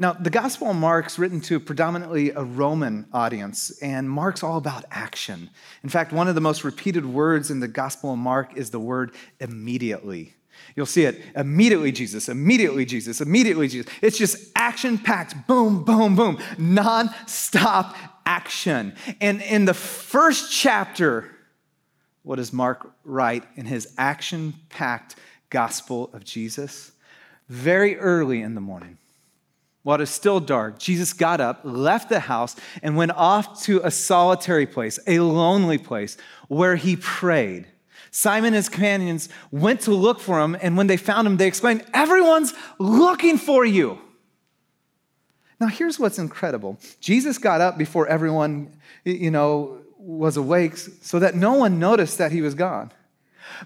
Now, 0.00 0.12
the 0.12 0.30
Gospel 0.30 0.70
of 0.70 0.76
Mark's 0.76 1.18
written 1.18 1.40
to 1.42 1.58
predominantly 1.58 2.30
a 2.30 2.44
Roman 2.44 3.06
audience, 3.12 3.76
and 3.82 4.08
Mark's 4.08 4.44
all 4.44 4.56
about 4.56 4.84
action. 4.92 5.50
In 5.82 5.88
fact, 5.88 6.12
one 6.12 6.28
of 6.28 6.36
the 6.36 6.40
most 6.40 6.62
repeated 6.62 7.04
words 7.04 7.50
in 7.50 7.58
the 7.58 7.66
Gospel 7.66 8.12
of 8.12 8.18
Mark 8.18 8.56
is 8.56 8.70
the 8.70 8.78
word 8.78 9.12
immediately. 9.40 10.34
You'll 10.76 10.86
see 10.86 11.02
it 11.02 11.20
immediately, 11.34 11.90
Jesus, 11.90 12.28
immediately, 12.28 12.84
Jesus, 12.84 13.20
immediately, 13.20 13.66
Jesus. 13.66 13.92
It's 14.00 14.16
just 14.16 14.52
action 14.54 14.98
packed, 14.98 15.48
boom, 15.48 15.82
boom, 15.82 16.14
boom, 16.14 16.38
non 16.58 17.10
stop 17.26 17.96
action. 18.24 18.94
And 19.20 19.42
in 19.42 19.64
the 19.64 19.74
first 19.74 20.52
chapter, 20.52 21.28
what 22.22 22.36
does 22.36 22.52
Mark 22.52 22.88
write 23.02 23.42
in 23.56 23.66
his 23.66 23.94
action 23.98 24.54
packed 24.68 25.16
gospel 25.50 26.10
of 26.12 26.24
Jesus? 26.24 26.92
Very 27.48 27.96
early 27.96 28.42
in 28.42 28.54
the 28.54 28.60
morning, 28.60 28.98
while 29.88 29.98
it 29.98 30.02
is 30.02 30.10
still 30.10 30.38
dark, 30.38 30.78
Jesus 30.78 31.14
got 31.14 31.40
up, 31.40 31.60
left 31.64 32.10
the 32.10 32.20
house, 32.20 32.54
and 32.82 32.94
went 32.94 33.10
off 33.12 33.62
to 33.62 33.80
a 33.82 33.90
solitary 33.90 34.66
place, 34.66 34.98
a 35.06 35.18
lonely 35.20 35.78
place, 35.78 36.18
where 36.48 36.76
he 36.76 36.94
prayed. 36.94 37.66
Simon 38.10 38.48
and 38.48 38.56
his 38.56 38.68
companions 38.68 39.30
went 39.50 39.80
to 39.80 39.94
look 39.94 40.20
for 40.20 40.42
him, 40.42 40.58
and 40.60 40.76
when 40.76 40.88
they 40.88 40.98
found 40.98 41.26
him, 41.26 41.38
they 41.38 41.46
exclaimed, 41.46 41.86
Everyone's 41.94 42.52
looking 42.78 43.38
for 43.38 43.64
you. 43.64 43.98
Now, 45.58 45.68
here's 45.68 45.98
what's 45.98 46.18
incredible 46.18 46.78
Jesus 47.00 47.38
got 47.38 47.62
up 47.62 47.78
before 47.78 48.06
everyone, 48.08 48.76
you 49.06 49.30
know, 49.30 49.78
was 49.96 50.36
awake 50.36 50.76
so 50.76 51.18
that 51.18 51.34
no 51.34 51.54
one 51.54 51.78
noticed 51.78 52.18
that 52.18 52.30
he 52.30 52.42
was 52.42 52.54
gone. 52.54 52.92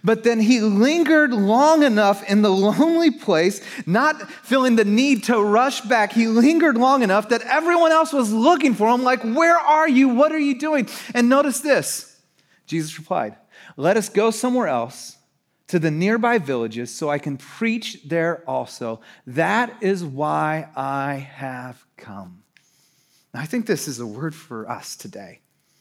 But 0.04 0.24
then 0.24 0.40
he 0.40 0.60
lingered 0.60 1.32
long 1.32 1.82
enough 1.82 2.28
in 2.28 2.42
the 2.42 2.50
lonely 2.50 3.10
place, 3.10 3.60
not 3.86 4.30
feeling 4.30 4.76
the 4.76 4.84
need 4.84 5.24
to 5.24 5.40
rush 5.40 5.80
back. 5.82 6.12
He 6.12 6.26
lingered 6.26 6.76
long 6.76 7.02
enough 7.02 7.28
that 7.28 7.42
everyone 7.42 7.92
else 7.92 8.12
was 8.12 8.32
looking 8.32 8.74
for 8.74 8.88
him, 8.88 9.02
like, 9.02 9.22
Where 9.22 9.58
are 9.58 9.88
you? 9.88 10.08
What 10.08 10.32
are 10.32 10.38
you 10.38 10.58
doing? 10.58 10.88
And 11.14 11.28
notice 11.28 11.60
this 11.60 12.20
Jesus 12.66 12.98
replied, 12.98 13.36
let 13.76 13.96
us 13.96 14.08
go 14.08 14.30
somewhere 14.30 14.68
else 14.68 15.16
to 15.68 15.78
the 15.78 15.90
nearby 15.90 16.38
villages 16.38 16.94
so 16.94 17.08
I 17.08 17.18
can 17.18 17.38
preach 17.38 18.02
there 18.04 18.42
also. 18.48 19.00
That 19.26 19.74
is 19.82 20.04
why 20.04 20.68
I 20.76 21.14
have 21.14 21.84
come. 21.96 22.42
I 23.32 23.46
think 23.46 23.66
this 23.66 23.88
is 23.88 23.98
a 23.98 24.06
word 24.06 24.34
for 24.34 24.68
us 24.68 24.96
today. 24.96 25.40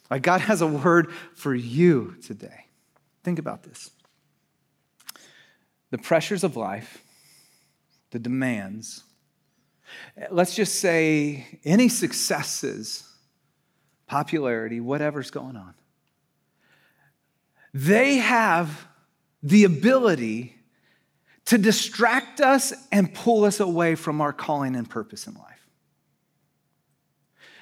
Like 0.09 0.21
God 0.21 0.41
has 0.41 0.61
a 0.61 0.67
word 0.67 1.11
for 1.35 1.53
you 1.53 2.15
today. 2.21 2.65
Think 3.23 3.39
about 3.39 3.63
this. 3.63 3.91
The 5.91 5.97
pressures 5.97 6.43
of 6.43 6.55
life, 6.55 7.03
the 8.11 8.19
demands, 8.19 9.03
let's 10.31 10.55
just 10.55 10.79
say 10.79 11.59
any 11.65 11.89
successes, 11.89 13.07
popularity, 14.07 14.79
whatever's 14.79 15.31
going 15.31 15.55
on 15.55 15.73
they 17.73 18.17
have 18.17 18.87
the 19.41 19.63
ability 19.63 20.55
to 21.45 21.57
distract 21.57 22.41
us 22.41 22.73
and 22.91 23.13
pull 23.13 23.45
us 23.45 23.59
away 23.59 23.95
from 23.95 24.21
our 24.21 24.33
calling 24.33 24.75
and 24.75 24.89
purpose 24.89 25.27
in 25.27 25.33
life. 25.33 25.67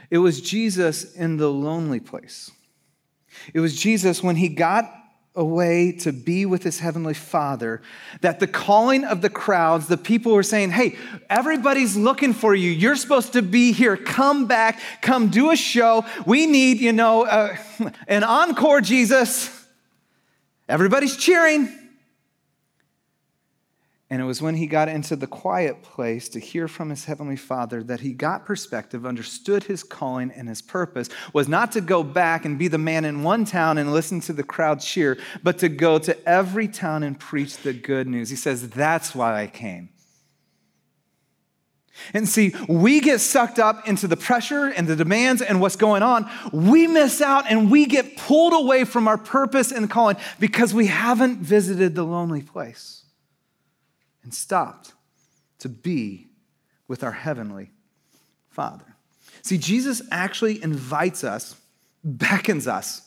It 0.09 0.17
was 0.17 0.41
Jesus 0.41 1.13
in 1.13 1.37
the 1.37 1.49
lonely 1.49 1.99
place. 1.99 2.51
It 3.53 3.59
was 3.59 3.79
Jesus 3.79 4.23
when 4.23 4.35
he 4.35 4.49
got 4.49 4.91
away 5.39 5.93
to 5.93 6.11
be 6.11 6.45
with 6.45 6.63
his 6.63 6.79
heavenly 6.79 7.13
father 7.13 7.81
that 8.21 8.39
the 8.39 8.47
calling 8.47 9.05
of 9.05 9.21
the 9.21 9.29
crowds 9.29 9.87
the 9.87 9.97
people 9.97 10.33
were 10.33 10.43
saying 10.43 10.69
hey 10.69 10.97
everybody's 11.29 11.95
looking 11.95 12.33
for 12.33 12.53
you. 12.53 12.71
You're 12.71 12.95
supposed 12.95 13.33
to 13.33 13.41
be 13.41 13.71
here. 13.71 13.95
Come 13.95 14.47
back. 14.47 14.79
Come 15.01 15.29
do 15.29 15.51
a 15.51 15.55
show. 15.55 16.05
We 16.25 16.45
need 16.45 16.79
you 16.79 16.93
know 16.93 17.25
uh, 17.25 17.55
an 18.07 18.23
encore 18.23 18.81
jesus. 18.81 19.55
Everybody's 20.67 21.17
cheering. 21.17 21.78
And 24.11 24.19
it 24.19 24.25
was 24.25 24.41
when 24.41 24.55
he 24.55 24.65
got 24.65 24.89
into 24.89 25.15
the 25.15 25.27
quiet 25.27 25.83
place 25.83 26.29
to 26.29 26.39
hear 26.39 26.67
from 26.67 26.89
his 26.89 27.05
heavenly 27.05 27.35
father 27.35 27.83
that 27.83 27.99
he 27.99 28.11
got 28.13 28.43
perspective, 28.43 29.05
understood 29.05 29.65
his 29.65 29.83
calling 29.83 30.31
and 30.31 30.49
his 30.49 30.63
purpose 30.63 31.09
was 31.31 31.47
not 31.47 31.71
to 31.73 31.81
go 31.81 32.01
back 32.01 32.43
and 32.43 32.57
be 32.57 32.67
the 32.67 32.79
man 32.79 33.05
in 33.05 33.21
one 33.21 33.45
town 33.45 33.77
and 33.77 33.93
listen 33.93 34.19
to 34.21 34.33
the 34.33 34.41
crowd 34.41 34.79
cheer, 34.79 35.19
but 35.43 35.59
to 35.59 35.69
go 35.69 35.99
to 35.99 36.27
every 36.27 36.67
town 36.67 37.03
and 37.03 37.19
preach 37.19 37.57
the 37.57 37.71
good 37.71 38.07
news. 38.07 38.31
He 38.31 38.35
says, 38.35 38.69
That's 38.69 39.13
why 39.13 39.43
I 39.43 39.47
came. 39.47 39.89
And 42.13 42.27
see, 42.27 42.55
we 42.67 43.01
get 43.01 43.19
sucked 43.19 43.59
up 43.59 43.87
into 43.87 44.07
the 44.07 44.17
pressure 44.17 44.67
and 44.67 44.87
the 44.87 44.95
demands 44.95 45.41
and 45.41 45.61
what's 45.61 45.75
going 45.75 46.01
on. 46.01 46.27
We 46.51 46.87
miss 46.87 47.21
out 47.21 47.45
and 47.47 47.69
we 47.69 47.85
get 47.85 48.17
pulled 48.17 48.53
away 48.53 48.85
from 48.85 49.07
our 49.07 49.17
purpose 49.17 49.71
and 49.71 49.87
calling 49.87 50.15
because 50.39 50.73
we 50.73 50.87
haven't 50.87 51.39
visited 51.39 51.93
the 51.93 52.03
lonely 52.03 52.41
place 52.41 52.98
and 54.23 54.33
stopped 54.33 54.93
to 55.59 55.69
be 55.69 56.27
with 56.87 57.03
our 57.03 57.11
heavenly 57.11 57.71
Father. 58.49 58.95
See, 59.41 59.57
Jesus 59.57 60.01
actually 60.11 60.61
invites 60.61 61.23
us, 61.23 61.55
beckons 62.03 62.67
us 62.67 63.01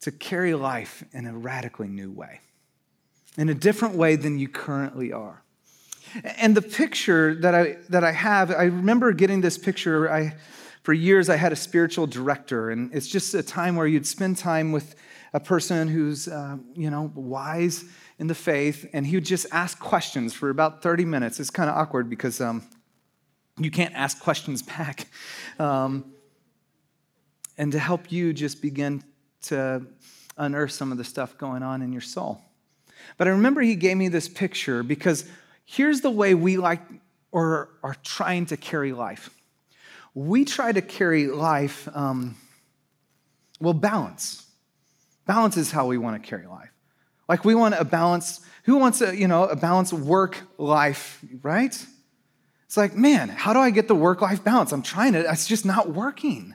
to 0.00 0.12
carry 0.12 0.54
life 0.54 1.02
in 1.12 1.26
a 1.26 1.32
radically 1.32 1.88
new 1.88 2.10
way, 2.10 2.40
in 3.38 3.48
a 3.48 3.54
different 3.54 3.94
way 3.94 4.16
than 4.16 4.38
you 4.38 4.48
currently 4.48 5.12
are. 5.12 5.42
And 6.36 6.54
the 6.54 6.62
picture 6.62 7.34
that 7.36 7.54
I, 7.54 7.78
that 7.88 8.04
I 8.04 8.12
have, 8.12 8.50
I 8.50 8.64
remember 8.64 9.12
getting 9.12 9.40
this 9.40 9.56
picture. 9.56 10.12
I, 10.12 10.34
for 10.82 10.92
years, 10.92 11.30
I 11.30 11.36
had 11.36 11.52
a 11.52 11.56
spiritual 11.56 12.06
director, 12.06 12.70
and 12.70 12.94
it's 12.94 13.08
just 13.08 13.34
a 13.34 13.42
time 13.42 13.76
where 13.76 13.86
you'd 13.86 14.06
spend 14.06 14.36
time 14.36 14.70
with 14.70 14.94
a 15.34 15.40
person 15.40 15.88
who's, 15.88 16.28
uh, 16.28 16.56
you 16.74 16.88
know, 16.90 17.10
wise 17.14 17.84
in 18.20 18.28
the 18.28 18.34
faith, 18.34 18.88
and 18.92 19.04
he 19.04 19.16
would 19.16 19.24
just 19.24 19.46
ask 19.50 19.78
questions 19.80 20.32
for 20.32 20.48
about 20.48 20.80
30 20.80 21.04
minutes. 21.04 21.40
It's 21.40 21.50
kind 21.50 21.68
of 21.68 21.76
awkward 21.76 22.08
because 22.08 22.40
um, 22.40 22.62
you 23.58 23.70
can't 23.72 23.92
ask 23.94 24.20
questions 24.22 24.62
back. 24.76 25.08
Um, 25.58 26.12
and 27.58 27.72
to 27.72 27.80
help 27.80 28.12
you 28.12 28.32
just 28.32 28.62
begin 28.62 29.02
to 29.42 29.84
unearth 30.38 30.70
some 30.70 30.92
of 30.92 30.98
the 30.98 31.04
stuff 31.04 31.36
going 31.36 31.64
on 31.64 31.82
in 31.82 31.92
your 31.92 32.00
soul. 32.00 32.40
But 33.18 33.26
I 33.26 33.32
remember 33.32 33.60
he 33.60 33.74
gave 33.74 33.96
me 33.96 34.08
this 34.08 34.28
picture 34.28 34.84
because 34.84 35.28
here's 35.64 36.00
the 36.00 36.10
way 36.10 36.34
we 36.34 36.56
like 36.56 36.80
or 37.32 37.70
are 37.82 37.96
trying 38.04 38.46
to 38.46 38.56
carry 38.56 38.92
life. 38.92 39.30
We 40.14 40.44
try 40.44 40.70
to 40.70 40.80
carry 40.80 41.26
life, 41.26 41.88
um, 41.92 42.36
well, 43.60 43.74
balance. 43.74 44.43
Balance 45.26 45.56
is 45.56 45.70
how 45.70 45.86
we 45.86 45.98
want 45.98 46.22
to 46.22 46.28
carry 46.28 46.46
life. 46.46 46.70
Like 47.28 47.44
we 47.44 47.54
want 47.54 47.74
a 47.74 47.84
balance. 47.84 48.40
Who 48.64 48.76
wants 48.76 49.00
a, 49.00 49.16
you 49.16 49.28
know, 49.28 49.44
a 49.44 49.56
balanced 49.56 49.92
work 49.92 50.40
life, 50.58 51.24
right? 51.42 51.74
It's 52.64 52.76
like, 52.76 52.96
man, 52.96 53.28
how 53.28 53.52
do 53.52 53.60
I 53.60 53.70
get 53.70 53.88
the 53.88 53.94
work 53.94 54.20
life 54.20 54.42
balance? 54.42 54.72
I'm 54.72 54.82
trying 54.82 55.12
to, 55.12 55.30
it's 55.30 55.46
just 55.46 55.64
not 55.64 55.90
working. 55.90 56.54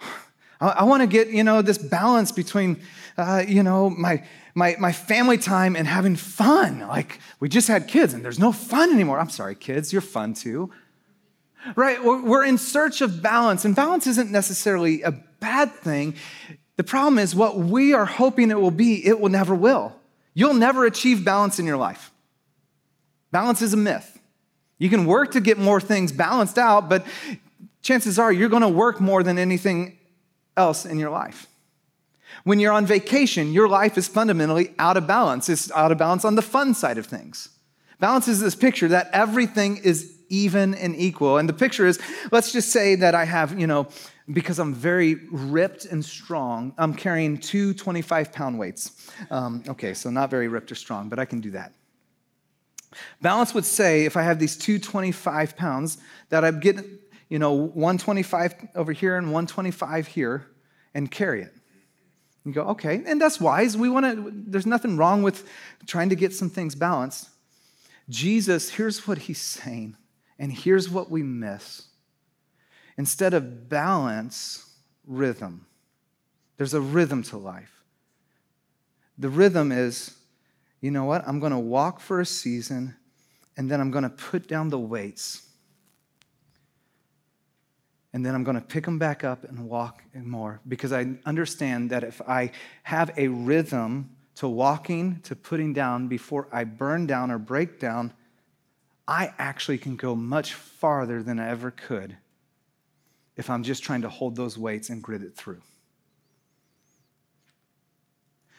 I, 0.60 0.68
I 0.68 0.84
want 0.84 1.02
to 1.02 1.06
get, 1.06 1.28
you 1.28 1.44
know, 1.44 1.62
this 1.62 1.78
balance 1.78 2.32
between, 2.32 2.80
uh, 3.18 3.44
you 3.46 3.62
know, 3.62 3.90
my, 3.90 4.24
my, 4.54 4.76
my 4.78 4.92
family 4.92 5.38
time 5.38 5.76
and 5.76 5.86
having 5.86 6.16
fun. 6.16 6.80
Like, 6.80 7.18
we 7.38 7.48
just 7.48 7.68
had 7.68 7.88
kids 7.88 8.14
and 8.14 8.24
there's 8.24 8.38
no 8.38 8.52
fun 8.52 8.90
anymore. 8.90 9.18
I'm 9.18 9.30
sorry, 9.30 9.54
kids, 9.54 9.92
you're 9.92 10.02
fun 10.02 10.34
too. 10.34 10.70
Right? 11.76 12.02
We're 12.02 12.44
in 12.44 12.58
search 12.58 13.02
of 13.02 13.22
balance, 13.22 13.64
and 13.64 13.76
balance 13.76 14.08
isn't 14.08 14.32
necessarily 14.32 15.02
a 15.02 15.12
bad 15.12 15.72
thing. 15.72 16.16
The 16.76 16.84
problem 16.84 17.18
is 17.18 17.34
what 17.34 17.58
we 17.58 17.92
are 17.92 18.06
hoping 18.06 18.50
it 18.50 18.60
will 18.60 18.70
be, 18.70 19.06
it 19.06 19.20
will 19.20 19.28
never 19.28 19.54
will. 19.54 19.94
You'll 20.34 20.54
never 20.54 20.86
achieve 20.86 21.24
balance 21.24 21.58
in 21.58 21.66
your 21.66 21.76
life. 21.76 22.10
Balance 23.30 23.62
is 23.62 23.74
a 23.74 23.76
myth. 23.76 24.18
You 24.78 24.88
can 24.88 25.06
work 25.06 25.32
to 25.32 25.40
get 25.40 25.58
more 25.58 25.80
things 25.80 26.12
balanced 26.12 26.58
out, 26.58 26.88
but 26.88 27.06
chances 27.82 28.18
are 28.18 28.32
you're 28.32 28.48
going 28.48 28.62
to 28.62 28.68
work 28.68 29.00
more 29.00 29.22
than 29.22 29.38
anything 29.38 29.98
else 30.56 30.84
in 30.84 30.98
your 30.98 31.10
life. 31.10 31.46
When 32.44 32.58
you're 32.58 32.72
on 32.72 32.86
vacation, 32.86 33.52
your 33.52 33.68
life 33.68 33.96
is 33.96 34.08
fundamentally 34.08 34.74
out 34.78 34.96
of 34.96 35.06
balance. 35.06 35.48
It's 35.48 35.70
out 35.72 35.92
of 35.92 35.98
balance 35.98 36.24
on 36.24 36.34
the 36.34 36.42
fun 36.42 36.74
side 36.74 36.98
of 36.98 37.06
things. 37.06 37.48
Balance 38.00 38.26
is 38.26 38.40
this 38.40 38.54
picture 38.54 38.88
that 38.88 39.10
everything 39.12 39.76
is 39.76 40.16
even 40.28 40.74
and 40.74 40.96
equal. 40.96 41.38
And 41.38 41.48
the 41.48 41.52
picture 41.52 41.86
is 41.86 42.00
let's 42.32 42.52
just 42.52 42.70
say 42.70 42.94
that 42.96 43.14
I 43.14 43.24
have, 43.24 43.58
you 43.60 43.66
know, 43.66 43.86
because 44.30 44.58
I'm 44.58 44.74
very 44.74 45.16
ripped 45.30 45.84
and 45.84 46.04
strong, 46.04 46.74
I'm 46.78 46.94
carrying 46.94 47.38
two 47.38 47.74
25 47.74 48.32
pound 48.32 48.58
weights. 48.58 49.10
Um, 49.30 49.64
okay, 49.68 49.94
so 49.94 50.10
not 50.10 50.30
very 50.30 50.48
ripped 50.48 50.70
or 50.70 50.74
strong, 50.74 51.08
but 51.08 51.18
I 51.18 51.24
can 51.24 51.40
do 51.40 51.50
that. 51.52 51.72
Balance 53.20 53.54
would 53.54 53.64
say 53.64 54.04
if 54.04 54.16
I 54.16 54.22
have 54.22 54.38
these 54.38 54.56
two 54.56 54.78
25 54.78 55.56
pounds, 55.56 55.98
that 56.28 56.44
I'd 56.44 56.60
get, 56.60 56.84
you 57.28 57.38
know, 57.38 57.52
125 57.52 58.68
over 58.74 58.92
here 58.92 59.16
and 59.16 59.26
125 59.28 60.06
here 60.06 60.46
and 60.94 61.10
carry 61.10 61.42
it. 61.42 61.54
You 62.44 62.52
go, 62.52 62.62
okay, 62.68 63.02
and 63.06 63.20
that's 63.20 63.40
wise. 63.40 63.76
We 63.76 63.88
want 63.88 64.06
to, 64.06 64.32
there's 64.34 64.66
nothing 64.66 64.96
wrong 64.96 65.22
with 65.22 65.48
trying 65.86 66.08
to 66.08 66.16
get 66.16 66.34
some 66.34 66.50
things 66.50 66.74
balanced. 66.74 67.28
Jesus, 68.08 68.70
here's 68.70 69.06
what 69.06 69.18
he's 69.18 69.40
saying, 69.40 69.96
and 70.38 70.52
here's 70.52 70.90
what 70.90 71.10
we 71.10 71.22
miss. 71.22 71.86
Instead 72.96 73.34
of 73.34 73.68
balance, 73.68 74.70
rhythm. 75.06 75.66
There's 76.56 76.74
a 76.74 76.80
rhythm 76.80 77.22
to 77.24 77.38
life. 77.38 77.82
The 79.18 79.28
rhythm 79.28 79.72
is, 79.72 80.16
you 80.80 80.90
know 80.90 81.04
what? 81.04 81.26
I'm 81.26 81.40
going 81.40 81.52
to 81.52 81.58
walk 81.58 82.00
for 82.00 82.20
a 82.20 82.26
season, 82.26 82.96
and 83.56 83.70
then 83.70 83.80
I'm 83.80 83.90
going 83.90 84.04
to 84.04 84.10
put 84.10 84.48
down 84.48 84.68
the 84.68 84.78
weights 84.78 85.42
and 88.12 88.24
then 88.24 88.34
I'm 88.34 88.44
going 88.44 88.56
to 88.56 88.66
pick 88.66 88.84
them 88.84 88.98
back 88.98 89.24
up 89.24 89.44
and 89.44 89.68
walk 89.68 90.02
more 90.14 90.60
because 90.68 90.92
I 90.92 91.14
understand 91.24 91.90
that 91.90 92.04
if 92.04 92.20
I 92.22 92.52
have 92.82 93.10
a 93.16 93.28
rhythm 93.28 94.10
to 94.36 94.48
walking, 94.48 95.20
to 95.22 95.34
putting 95.34 95.72
down 95.72 96.08
before 96.08 96.48
I 96.52 96.64
burn 96.64 97.06
down 97.06 97.30
or 97.30 97.38
break 97.38 97.80
down, 97.80 98.12
I 99.08 99.32
actually 99.38 99.78
can 99.78 99.96
go 99.96 100.14
much 100.14 100.54
farther 100.54 101.22
than 101.22 101.38
I 101.38 101.48
ever 101.48 101.70
could 101.70 102.16
if 103.36 103.50
I'm 103.50 103.62
just 103.62 103.82
trying 103.82 104.02
to 104.02 104.08
hold 104.08 104.36
those 104.36 104.58
weights 104.58 104.90
and 104.90 105.02
grit 105.02 105.22
it 105.22 105.34
through. 105.36 105.62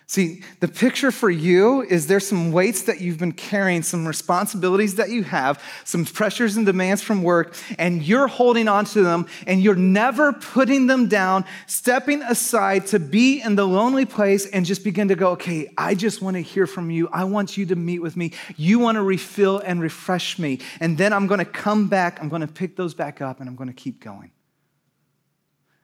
See, 0.06 0.44
the 0.60 0.68
picture 0.68 1.12
for 1.12 1.30
you 1.30 1.82
is 1.82 2.06
there's 2.06 2.28
some 2.28 2.52
weights 2.52 2.84
that 2.84 3.02
you've 3.02 3.18
been 3.18 3.32
carrying, 3.32 3.82
some 3.82 4.08
responsibilities 4.08 4.96
that 4.96 5.10
you 5.10 5.24
have, 5.24 5.60
some 5.86 6.06
pressures 6.06 6.56
and 6.56 6.68
demands 6.68 7.02
from 7.02 7.24
work, 7.24 7.56
and 7.80 8.04
you're 8.04 8.28
holding 8.28 8.68
on 8.68 8.86
to 8.86 9.02
them 9.02 9.26
and 9.48 9.64
you're 9.64 9.74
never 9.74 10.32
putting 10.32 10.86
them 10.86 11.08
down, 11.08 11.46
stepping 11.66 12.22
aside 12.22 12.86
to 12.88 13.00
be 13.00 13.42
in 13.42 13.56
the 13.56 13.66
lonely 13.66 14.06
place 14.06 14.46
and 14.46 14.68
just 14.68 14.84
begin 14.84 15.08
to 15.08 15.16
go, 15.16 15.32
okay, 15.32 15.74
I 15.80 15.96
just 15.96 16.22
want 16.22 16.36
to 16.36 16.42
hear 16.42 16.68
from 16.68 16.92
you. 16.92 17.08
I 17.12 17.24
want 17.24 17.58
you 17.58 17.66
to 17.66 17.76
meet 17.76 18.00
with 18.00 18.16
me. 18.16 18.34
You 18.56 18.78
want 18.78 18.98
to 18.98 19.02
refill 19.02 19.60
and 19.60 19.82
refresh 19.82 20.38
me. 20.38 20.60
And 20.80 20.96
then 20.96 21.12
I'm 21.12 21.26
going 21.26 21.40
to 21.40 21.46
come 21.46 21.88
back, 21.88 22.22
I'm 22.22 22.30
going 22.30 22.42
to 22.42 22.48
pick 22.48 22.76
those 22.76 22.94
back 22.94 23.20
up, 23.20 23.40
and 23.40 23.50
I'm 23.50 23.56
going 23.56 23.70
to 23.70 23.74
keep 23.74 24.00
going. 24.00 24.32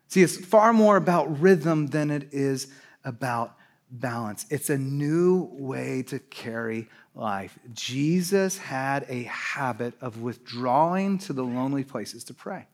See, 0.09 0.23
it's 0.23 0.37
far 0.37 0.73
more 0.73 0.97
about 0.97 1.39
rhythm 1.39 1.87
than 1.87 2.09
it 2.09 2.29
is 2.31 2.67
about 3.05 3.55
balance. 3.91 4.45
It's 4.49 4.71
a 4.71 4.77
new 4.77 5.49
way 5.53 6.01
to 6.03 6.17
carry 6.17 6.87
life. 7.13 7.57
Jesus 7.73 8.57
had 8.57 9.05
a 9.07 9.23
habit 9.23 9.93
of 10.01 10.21
withdrawing 10.21 11.19
to 11.19 11.33
the 11.33 11.43
lonely 11.43 11.83
places 11.83 12.23
to 12.25 12.33
pray. 12.33 12.65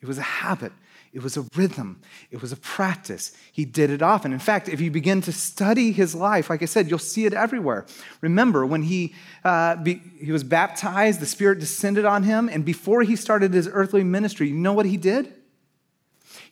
It 0.00 0.06
was 0.06 0.16
a 0.16 0.22
habit, 0.22 0.72
it 1.12 1.22
was 1.22 1.36
a 1.36 1.46
rhythm, 1.54 2.00
it 2.30 2.40
was 2.40 2.52
a 2.52 2.56
practice. 2.56 3.32
He 3.52 3.66
did 3.66 3.90
it 3.90 4.00
often. 4.00 4.32
In 4.32 4.38
fact, 4.38 4.68
if 4.68 4.80
you 4.80 4.90
begin 4.90 5.20
to 5.22 5.32
study 5.32 5.92
his 5.92 6.14
life, 6.14 6.48
like 6.48 6.62
I 6.62 6.66
said, 6.66 6.88
you'll 6.88 6.98
see 6.98 7.26
it 7.26 7.34
everywhere. 7.34 7.84
Remember, 8.22 8.64
when 8.64 8.82
he, 8.82 9.14
uh, 9.44 9.76
be, 9.76 10.00
he 10.18 10.32
was 10.32 10.44
baptized, 10.44 11.20
the 11.20 11.26
Spirit 11.26 11.58
descended 11.58 12.06
on 12.06 12.22
him, 12.22 12.48
and 12.50 12.64
before 12.64 13.02
he 13.02 13.14
started 13.14 13.52
his 13.52 13.68
earthly 13.70 14.04
ministry, 14.04 14.48
you 14.48 14.54
know 14.54 14.72
what 14.72 14.86
he 14.86 14.96
did? 14.96 15.32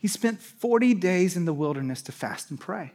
He 0.02 0.08
spent 0.08 0.42
40 0.42 0.94
days 0.94 1.36
in 1.36 1.44
the 1.44 1.52
wilderness 1.52 2.02
to 2.02 2.12
fast 2.12 2.50
and 2.50 2.58
pray. 2.58 2.92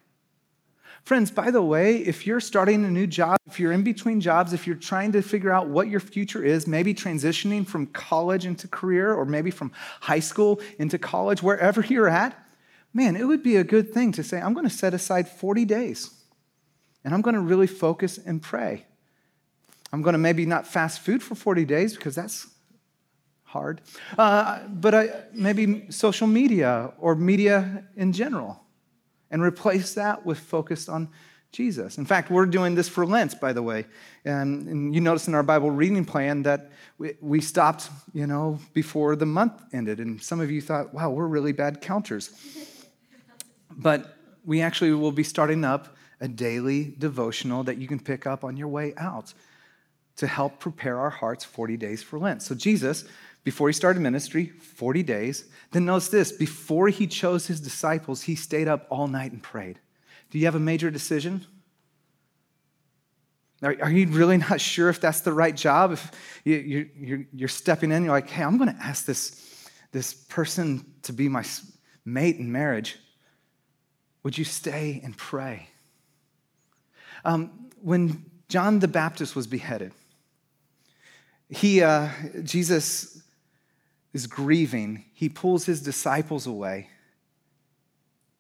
Friends, 1.06 1.32
by 1.32 1.52
the 1.52 1.62
way, 1.62 2.00
if 2.00 2.28
you're 2.28 2.42
starting 2.42 2.84
a 2.84 2.92
new 2.92 3.08
job, 3.08 3.38
if 3.48 3.62
you're 3.62 3.72
in 3.72 3.84
between 3.84 4.20
jobs, 4.20 4.52
if 4.52 4.68
you're 4.68 4.76
trying 4.76 5.14
to 5.14 5.22
figure 5.22 5.50
out 5.50 5.70
what 5.70 5.88
your 5.88 6.02
future 6.02 6.44
is, 6.44 6.68
maybe 6.68 6.94
transitioning 6.94 7.66
from 7.66 7.88
college 7.88 8.46
into 8.46 8.68
career 8.68 9.14
or 9.14 9.24
maybe 9.24 9.52
from 9.52 9.72
high 10.02 10.20
school 10.20 10.60
into 10.80 11.00
college, 11.00 11.42
wherever 11.42 11.80
you're 11.80 12.10
at, 12.10 12.38
man, 12.94 13.16
it 13.16 13.24
would 13.24 13.42
be 13.42 13.56
a 13.56 13.64
good 13.64 13.94
thing 13.94 14.12
to 14.12 14.22
say, 14.22 14.42
I'm 14.42 14.54
going 14.54 14.68
to 14.68 14.76
set 14.76 14.94
aside 14.94 15.30
40 15.30 15.64
days 15.64 16.12
and 17.06 17.14
I'm 17.14 17.22
going 17.22 17.36
to 17.36 17.42
really 17.42 17.68
focus 17.68 18.18
and 18.18 18.42
pray. 18.42 18.86
I'm 19.94 20.02
going 20.02 20.12
to 20.12 20.20
maybe 20.20 20.46
not 20.46 20.68
fast 20.68 21.00
food 21.00 21.24
for 21.24 21.36
40 21.36 21.64
days 21.64 21.96
because 21.96 22.16
that's 22.16 22.48
hard, 23.48 23.82
uh, 24.18 24.60
but 24.68 24.94
I, 24.94 25.10
maybe 25.34 25.90
social 25.90 26.28
media 26.28 26.94
or 27.00 27.16
media 27.16 27.86
in 27.96 28.12
general 28.12 28.62
and 29.32 29.42
replace 29.42 29.94
that 29.94 30.26
with 30.26 30.38
focused 30.38 30.90
on 30.90 31.10
Jesus. 31.54 31.98
In 31.98 32.06
fact, 32.06 32.30
we're 32.30 32.46
doing 32.46 32.76
this 32.76 32.90
for 32.90 33.06
Lent, 33.06 33.40
by 33.40 33.54
the 33.54 33.64
way. 33.64 33.86
And, 34.26 34.68
and 34.68 34.94
you 34.94 35.00
notice 35.00 35.28
in 35.28 35.34
our 35.34 35.44
Bible 35.44 35.72
reading 35.72 36.04
plan 36.04 36.44
that 36.44 36.72
we, 36.98 37.14
we, 37.22 37.40
stopped, 37.42 37.90
you 38.14 38.28
know, 38.28 38.60
before 38.74 39.16
the 39.16 39.26
month 39.26 39.64
ended. 39.72 40.00
And 40.00 40.22
some 40.22 40.42
of 40.42 40.52
you 40.52 40.62
thought, 40.62 40.94
wow, 40.94 41.10
we're 41.10 41.28
really 41.28 41.54
bad 41.54 41.82
counters. 41.82 42.32
but 43.72 44.18
we 44.46 44.62
actually 44.62 44.92
will 44.92 45.12
be 45.12 45.24
starting 45.24 45.64
up 45.64 45.96
a 46.20 46.28
daily 46.28 46.96
devotional 46.98 47.64
that 47.64 47.78
you 47.78 47.88
can 47.88 48.00
pick 48.00 48.28
up 48.28 48.44
on 48.44 48.58
your 48.58 48.68
way 48.68 48.94
out 48.98 49.34
to 50.18 50.28
help 50.28 50.60
prepare 50.60 50.98
our 51.00 51.12
hearts 51.12 51.46
40 51.46 51.78
days 51.78 52.04
for 52.04 52.20
Lent. 52.20 52.42
So 52.42 52.56
Jesus 52.56 53.06
before 53.48 53.70
he 53.70 53.74
started 53.74 54.02
ministry, 54.02 54.48
40 54.48 55.04
days. 55.04 55.46
Then 55.72 55.86
notice 55.86 56.10
this 56.10 56.34
before 56.34 56.90
he 56.90 57.08
chose 57.08 57.48
his 57.48 57.62
disciples, 57.62 58.24
he 58.24 58.36
stayed 58.36 58.68
up 58.68 58.86
all 58.90 59.08
night 59.08 59.32
and 59.32 59.42
prayed. 59.42 59.80
Do 60.30 60.38
you 60.38 60.44
have 60.48 60.56
a 60.56 60.60
major 60.60 60.92
decision? 60.92 61.46
Are, 63.64 63.74
are 63.82 63.90
you 63.90 64.08
really 64.08 64.38
not 64.50 64.60
sure 64.60 64.90
if 64.90 65.00
that's 65.00 65.22
the 65.22 65.32
right 65.32 65.56
job? 65.56 65.94
If 65.94 66.12
you, 66.44 66.90
you're, 66.98 67.26
you're 67.32 67.48
stepping 67.48 67.94
in, 67.94 68.04
you're 68.04 68.12
like, 68.12 68.30
hey, 68.30 68.44
I'm 68.44 68.58
going 68.58 68.76
to 68.76 68.84
ask 68.84 69.06
this, 69.06 69.70
this 69.94 70.14
person 70.14 70.86
to 71.04 71.14
be 71.14 71.30
my 71.30 71.46
mate 72.04 72.36
in 72.36 72.52
marriage. 72.52 73.00
Would 74.24 74.38
you 74.38 74.44
stay 74.44 75.00
and 75.06 75.16
pray? 75.16 75.70
Um, 77.24 77.70
when 77.82 78.26
John 78.50 78.80
the 78.80 78.90
Baptist 78.90 79.38
was 79.38 79.48
beheaded, 79.48 79.94
he, 81.50 81.82
uh, 81.82 82.10
Jesus 82.44 83.24
is 84.14 84.28
grieving. 84.28 85.06
He 85.14 85.30
pulls 85.30 85.66
his 85.66 85.82
disciples 85.82 86.48
away 86.48 86.90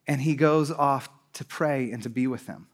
and 0.07 0.21
he 0.21 0.35
goes 0.35 0.71
off 0.71 1.09
to 1.33 1.45
pray 1.45 1.91
and 1.91 2.01
to 2.03 2.09
be 2.09 2.27
with 2.27 2.47
them. 2.47 2.67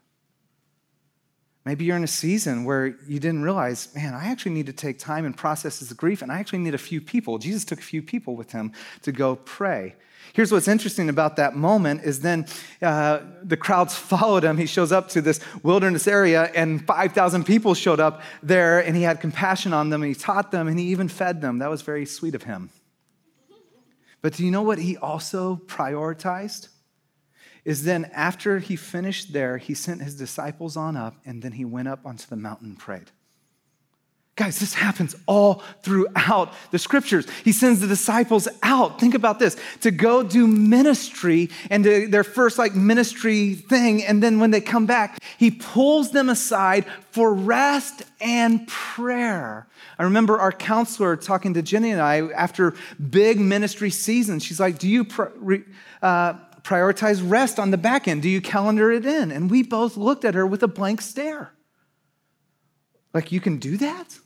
Maybe 1.64 1.86
you're 1.86 1.96
in 1.96 2.04
a 2.04 2.08
season 2.08 2.64
where 2.64 2.88
you 3.08 3.18
didn't 3.18 3.42
realize, 3.42 3.88
man, 3.94 4.12
I 4.12 4.26
actually 4.26 4.52
need 4.52 4.66
to 4.66 4.72
take 4.72 4.98
time 4.98 5.24
and 5.24 5.34
process 5.34 5.80
this 5.80 5.90
grief, 5.94 6.20
and 6.20 6.30
I 6.30 6.38
actually 6.38 6.58
need 6.58 6.74
a 6.74 6.78
few 6.78 7.00
people. 7.00 7.38
Jesus 7.38 7.64
took 7.64 7.78
a 7.78 7.82
few 7.82 8.02
people 8.02 8.36
with 8.36 8.52
him 8.52 8.72
to 9.02 9.12
go 9.12 9.36
pray. 9.36 9.94
Here's 10.34 10.52
what's 10.52 10.68
interesting 10.68 11.08
about 11.08 11.36
that 11.36 11.56
moment 11.56 12.02
is 12.04 12.20
then 12.20 12.46
uh, 12.82 13.20
the 13.42 13.56
crowds 13.56 13.94
followed 13.96 14.44
him. 14.44 14.58
He 14.58 14.66
shows 14.66 14.92
up 14.92 15.08
to 15.10 15.22
this 15.22 15.40
wilderness 15.62 16.06
area, 16.06 16.50
and 16.54 16.86
5,000 16.86 17.44
people 17.44 17.72
showed 17.72 18.00
up 18.00 18.20
there, 18.42 18.80
and 18.80 18.94
he 18.94 19.02
had 19.02 19.22
compassion 19.22 19.72
on 19.72 19.88
them, 19.88 20.02
and 20.02 20.14
he 20.14 20.14
taught 20.14 20.52
them, 20.52 20.68
and 20.68 20.78
he 20.78 20.86
even 20.88 21.08
fed 21.08 21.40
them. 21.40 21.60
That 21.60 21.70
was 21.70 21.80
very 21.80 22.04
sweet 22.04 22.34
of 22.34 22.42
him. 22.42 22.68
But 24.24 24.32
do 24.32 24.42
you 24.42 24.50
know 24.50 24.62
what 24.62 24.78
he 24.78 24.96
also 24.96 25.60
prioritized? 25.66 26.68
is 27.62 27.84
then 27.84 28.06
after 28.14 28.58
he 28.58 28.74
finished 28.74 29.34
there, 29.34 29.58
he 29.58 29.74
sent 29.74 30.00
his 30.00 30.16
disciples 30.16 30.78
on 30.78 30.96
up, 30.96 31.16
and 31.26 31.42
then 31.42 31.52
he 31.52 31.64
went 31.66 31.88
up 31.88 32.06
onto 32.06 32.26
the 32.26 32.36
mountain 32.36 32.70
and 32.70 32.78
prayed. 32.78 33.10
Guys, 34.36 34.58
this 34.58 34.74
happens 34.74 35.14
all 35.26 35.62
throughout 35.82 36.52
the 36.72 36.78
scriptures. 36.78 37.24
He 37.44 37.52
sends 37.52 37.78
the 37.78 37.86
disciples 37.86 38.48
out. 38.64 38.98
Think 38.98 39.14
about 39.14 39.38
this 39.38 39.56
to 39.82 39.92
go 39.92 40.24
do 40.24 40.48
ministry 40.48 41.50
and 41.70 41.84
to 41.84 42.08
their 42.08 42.24
first 42.24 42.58
like 42.58 42.74
ministry 42.74 43.54
thing. 43.54 44.02
And 44.02 44.20
then 44.20 44.40
when 44.40 44.50
they 44.50 44.60
come 44.60 44.86
back, 44.86 45.20
he 45.38 45.52
pulls 45.52 46.10
them 46.10 46.28
aside 46.28 46.84
for 47.12 47.32
rest 47.32 48.02
and 48.20 48.66
prayer. 48.66 49.68
I 50.00 50.02
remember 50.02 50.40
our 50.40 50.50
counselor 50.50 51.14
talking 51.14 51.54
to 51.54 51.62
Jenny 51.62 51.92
and 51.92 52.00
I 52.00 52.28
after 52.32 52.74
big 53.10 53.38
ministry 53.38 53.90
season. 53.90 54.40
She's 54.40 54.58
like, 54.58 54.80
Do 54.80 54.88
you 54.88 55.02
uh, 56.02 56.34
prioritize 56.64 57.22
rest 57.24 57.60
on 57.60 57.70
the 57.70 57.78
back 57.78 58.08
end? 58.08 58.22
Do 58.22 58.28
you 58.28 58.40
calendar 58.40 58.90
it 58.90 59.06
in? 59.06 59.30
And 59.30 59.48
we 59.48 59.62
both 59.62 59.96
looked 59.96 60.24
at 60.24 60.34
her 60.34 60.44
with 60.44 60.64
a 60.64 60.68
blank 60.68 61.02
stare. 61.02 61.52
Like, 63.12 63.30
you 63.30 63.40
can 63.40 63.58
do 63.58 63.76
that? 63.76 64.18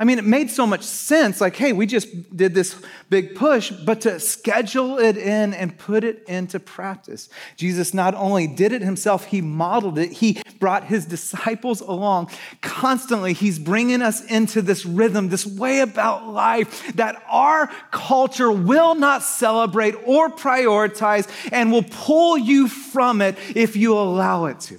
I 0.00 0.04
mean, 0.04 0.18
it 0.18 0.24
made 0.24 0.50
so 0.50 0.66
much 0.66 0.82
sense. 0.82 1.42
Like, 1.42 1.54
hey, 1.56 1.74
we 1.74 1.84
just 1.84 2.34
did 2.34 2.54
this 2.54 2.74
big 3.10 3.34
push, 3.34 3.70
but 3.70 4.00
to 4.00 4.18
schedule 4.18 4.98
it 4.98 5.18
in 5.18 5.52
and 5.52 5.76
put 5.76 6.04
it 6.04 6.24
into 6.26 6.58
practice. 6.58 7.28
Jesus 7.56 7.92
not 7.92 8.14
only 8.14 8.46
did 8.46 8.72
it 8.72 8.80
himself, 8.80 9.26
he 9.26 9.42
modeled 9.42 9.98
it. 9.98 10.10
He 10.10 10.40
brought 10.58 10.84
his 10.84 11.04
disciples 11.04 11.82
along 11.82 12.30
constantly. 12.62 13.34
He's 13.34 13.58
bringing 13.58 14.00
us 14.00 14.24
into 14.24 14.62
this 14.62 14.86
rhythm, 14.86 15.28
this 15.28 15.44
way 15.44 15.80
about 15.80 16.26
life 16.26 16.96
that 16.96 17.22
our 17.28 17.66
culture 17.90 18.50
will 18.50 18.94
not 18.94 19.22
celebrate 19.22 19.94
or 20.06 20.30
prioritize 20.30 21.28
and 21.52 21.70
will 21.70 21.82
pull 21.82 22.38
you 22.38 22.68
from 22.68 23.20
it 23.20 23.36
if 23.54 23.76
you 23.76 23.92
allow 23.98 24.46
it 24.46 24.60
to. 24.60 24.78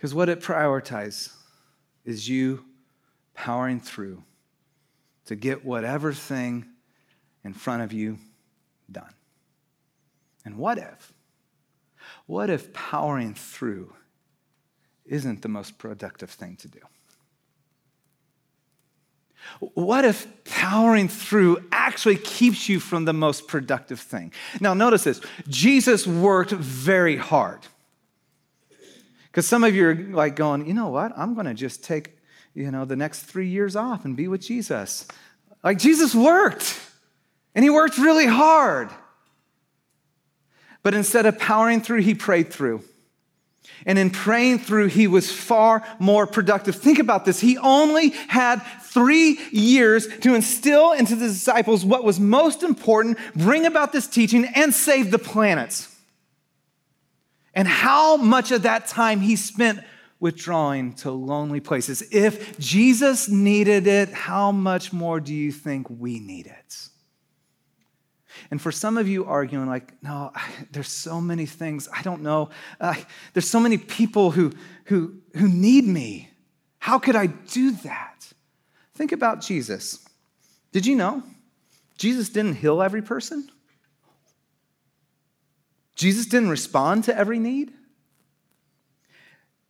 Because 0.00 0.14
what 0.14 0.30
it 0.30 0.40
prioritizes 0.40 1.30
is 2.06 2.26
you 2.26 2.64
powering 3.34 3.80
through 3.80 4.22
to 5.26 5.36
get 5.36 5.62
whatever 5.62 6.14
thing 6.14 6.64
in 7.44 7.52
front 7.52 7.82
of 7.82 7.92
you 7.92 8.16
done. 8.90 9.12
And 10.46 10.56
what 10.56 10.78
if? 10.78 11.12
What 12.24 12.48
if 12.48 12.72
powering 12.72 13.34
through 13.34 13.92
isn't 15.04 15.42
the 15.42 15.48
most 15.48 15.76
productive 15.76 16.30
thing 16.30 16.56
to 16.56 16.68
do? 16.68 16.80
What 19.74 20.06
if 20.06 20.26
powering 20.44 21.08
through 21.08 21.58
actually 21.72 22.16
keeps 22.16 22.70
you 22.70 22.80
from 22.80 23.04
the 23.04 23.12
most 23.12 23.48
productive 23.48 24.00
thing? 24.00 24.32
Now, 24.62 24.72
notice 24.72 25.04
this 25.04 25.20
Jesus 25.46 26.06
worked 26.06 26.52
very 26.52 27.16
hard. 27.18 27.60
Because 29.30 29.46
some 29.46 29.62
of 29.62 29.74
you 29.74 29.88
are 29.88 29.94
like 29.94 30.34
going, 30.36 30.66
you 30.66 30.74
know 30.74 30.88
what? 30.88 31.12
I'm 31.16 31.34
going 31.34 31.46
to 31.46 31.54
just 31.54 31.84
take, 31.84 32.18
you 32.54 32.70
know, 32.70 32.84
the 32.84 32.96
next 32.96 33.22
three 33.22 33.48
years 33.48 33.76
off 33.76 34.04
and 34.04 34.16
be 34.16 34.26
with 34.26 34.40
Jesus. 34.40 35.06
Like 35.62 35.78
Jesus 35.78 36.14
worked, 36.14 36.80
and 37.54 37.62
he 37.62 37.70
worked 37.70 37.98
really 37.98 38.26
hard. 38.26 38.90
But 40.82 40.94
instead 40.94 41.26
of 41.26 41.38
powering 41.38 41.80
through, 41.80 42.00
he 42.00 42.14
prayed 42.14 42.52
through. 42.52 42.82
And 43.86 43.98
in 43.98 44.10
praying 44.10 44.60
through, 44.60 44.88
he 44.88 45.06
was 45.06 45.30
far 45.30 45.86
more 45.98 46.26
productive. 46.26 46.76
Think 46.76 46.98
about 46.98 47.24
this. 47.24 47.40
He 47.40 47.56
only 47.58 48.10
had 48.28 48.58
three 48.82 49.38
years 49.52 50.08
to 50.18 50.34
instill 50.34 50.92
into 50.92 51.14
the 51.14 51.28
disciples 51.28 51.84
what 51.84 52.02
was 52.02 52.18
most 52.18 52.62
important, 52.62 53.18
bring 53.36 53.66
about 53.66 53.92
this 53.92 54.06
teaching, 54.06 54.46
and 54.54 54.74
save 54.74 55.10
the 55.10 55.18
planets 55.18 55.89
and 57.54 57.66
how 57.66 58.16
much 58.16 58.52
of 58.52 58.62
that 58.62 58.86
time 58.86 59.20
he 59.20 59.36
spent 59.36 59.80
withdrawing 60.20 60.92
to 60.92 61.10
lonely 61.10 61.60
places. 61.60 62.02
If 62.12 62.58
Jesus 62.58 63.28
needed 63.28 63.86
it, 63.86 64.10
how 64.10 64.52
much 64.52 64.92
more 64.92 65.18
do 65.18 65.34
you 65.34 65.50
think 65.50 65.88
we 65.88 66.20
need 66.20 66.46
it? 66.46 66.88
And 68.50 68.60
for 68.60 68.70
some 68.70 68.98
of 68.98 69.08
you 69.08 69.24
arguing, 69.24 69.66
like, 69.66 70.02
no, 70.02 70.32
there's 70.70 70.88
so 70.88 71.20
many 71.20 71.46
things, 71.46 71.88
I 71.92 72.02
don't 72.02 72.22
know. 72.22 72.50
Uh, 72.80 72.94
there's 73.32 73.48
so 73.48 73.60
many 73.60 73.78
people 73.78 74.30
who, 74.30 74.52
who, 74.84 75.14
who 75.36 75.48
need 75.48 75.86
me. 75.86 76.30
How 76.78 76.98
could 76.98 77.16
I 77.16 77.26
do 77.26 77.72
that? 77.72 78.32
Think 78.94 79.12
about 79.12 79.40
Jesus. 79.40 80.06
Did 80.72 80.86
you 80.86 80.96
know 80.96 81.22
Jesus 81.96 82.28
didn't 82.28 82.56
heal 82.56 82.82
every 82.82 83.02
person? 83.02 83.50
Jesus 86.00 86.24
didn't 86.24 86.48
respond 86.48 87.04
to 87.04 87.14
every 87.14 87.38
need. 87.38 87.74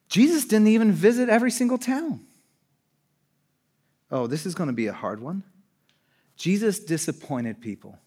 Jesus 0.09 0.45
didn't 0.45 0.69
even 0.69 0.93
visit 0.93 1.29
every 1.29 1.51
single 1.51 1.77
town. 1.77 2.21
Oh, 4.12 4.29
this 4.29 4.47
is 4.47 4.55
going 4.55 4.69
to 4.69 4.73
be 4.73 4.87
a 4.87 4.93
hard 4.93 5.21
one. 5.21 5.43
Jesus 6.37 6.79
disappointed 6.79 7.61
people. 7.61 7.99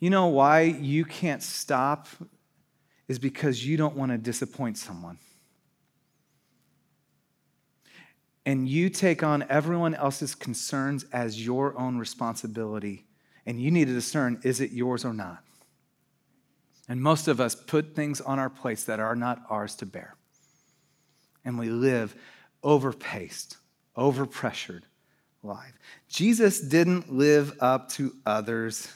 You 0.00 0.10
know 0.10 0.26
why 0.26 0.62
you 0.62 1.04
can't 1.04 1.44
stop 1.44 2.08
is 3.06 3.20
because 3.20 3.64
you 3.64 3.76
don't 3.76 3.94
want 3.94 4.10
to 4.10 4.18
disappoint 4.18 4.76
someone. 4.76 5.18
And 8.44 8.68
you 8.68 8.90
take 8.90 9.22
on 9.22 9.44
everyone 9.48 9.94
else's 9.94 10.34
concerns 10.34 11.04
as 11.12 11.46
your 11.46 11.78
own 11.78 11.98
responsibility. 11.98 13.04
And 13.46 13.60
you 13.60 13.70
need 13.70 13.86
to 13.86 13.94
discern 13.94 14.40
is 14.42 14.60
it 14.60 14.72
yours 14.72 15.04
or 15.04 15.14
not? 15.14 15.44
And 16.88 17.00
most 17.00 17.26
of 17.28 17.40
us 17.40 17.54
put 17.54 17.94
things 17.94 18.20
on 18.20 18.38
our 18.38 18.50
plates 18.50 18.84
that 18.84 19.00
are 19.00 19.16
not 19.16 19.42
ours 19.50 19.74
to 19.76 19.86
bear. 19.86 20.16
And 21.44 21.58
we 21.58 21.68
live 21.68 22.14
overpaced, 22.62 23.56
overpressured 23.96 24.82
life. 25.42 25.78
Jesus 26.08 26.60
didn't 26.60 27.12
live 27.12 27.56
up 27.60 27.88
to 27.90 28.12
others' 28.24 28.88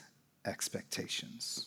expectations. 0.45 1.67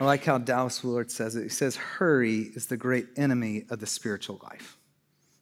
I 0.00 0.04
like 0.04 0.24
how 0.24 0.38
Dallas 0.38 0.82
Willard 0.82 1.10
says 1.10 1.36
it. 1.36 1.44
He 1.44 1.48
says, 1.48 1.76
Hurry 1.76 2.50
is 2.54 2.66
the 2.66 2.76
great 2.76 3.06
enemy 3.16 3.64
of 3.70 3.78
the 3.78 3.86
spiritual 3.86 4.40
life. 4.42 4.76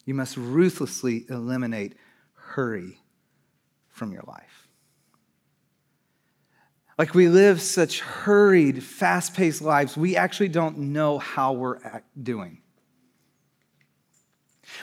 You 0.04 0.14
must 0.14 0.36
ruthlessly 0.36 1.24
eliminate 1.30 1.94
hurry 2.34 2.98
from 3.88 4.12
your 4.12 4.24
life. 4.26 4.61
Like 6.98 7.14
we 7.14 7.28
live 7.28 7.60
such 7.60 8.00
hurried, 8.00 8.82
fast 8.82 9.34
paced 9.34 9.62
lives, 9.62 9.96
we 9.96 10.16
actually 10.16 10.48
don't 10.48 10.78
know 10.78 11.18
how 11.18 11.52
we're 11.52 11.78
doing. 12.20 12.58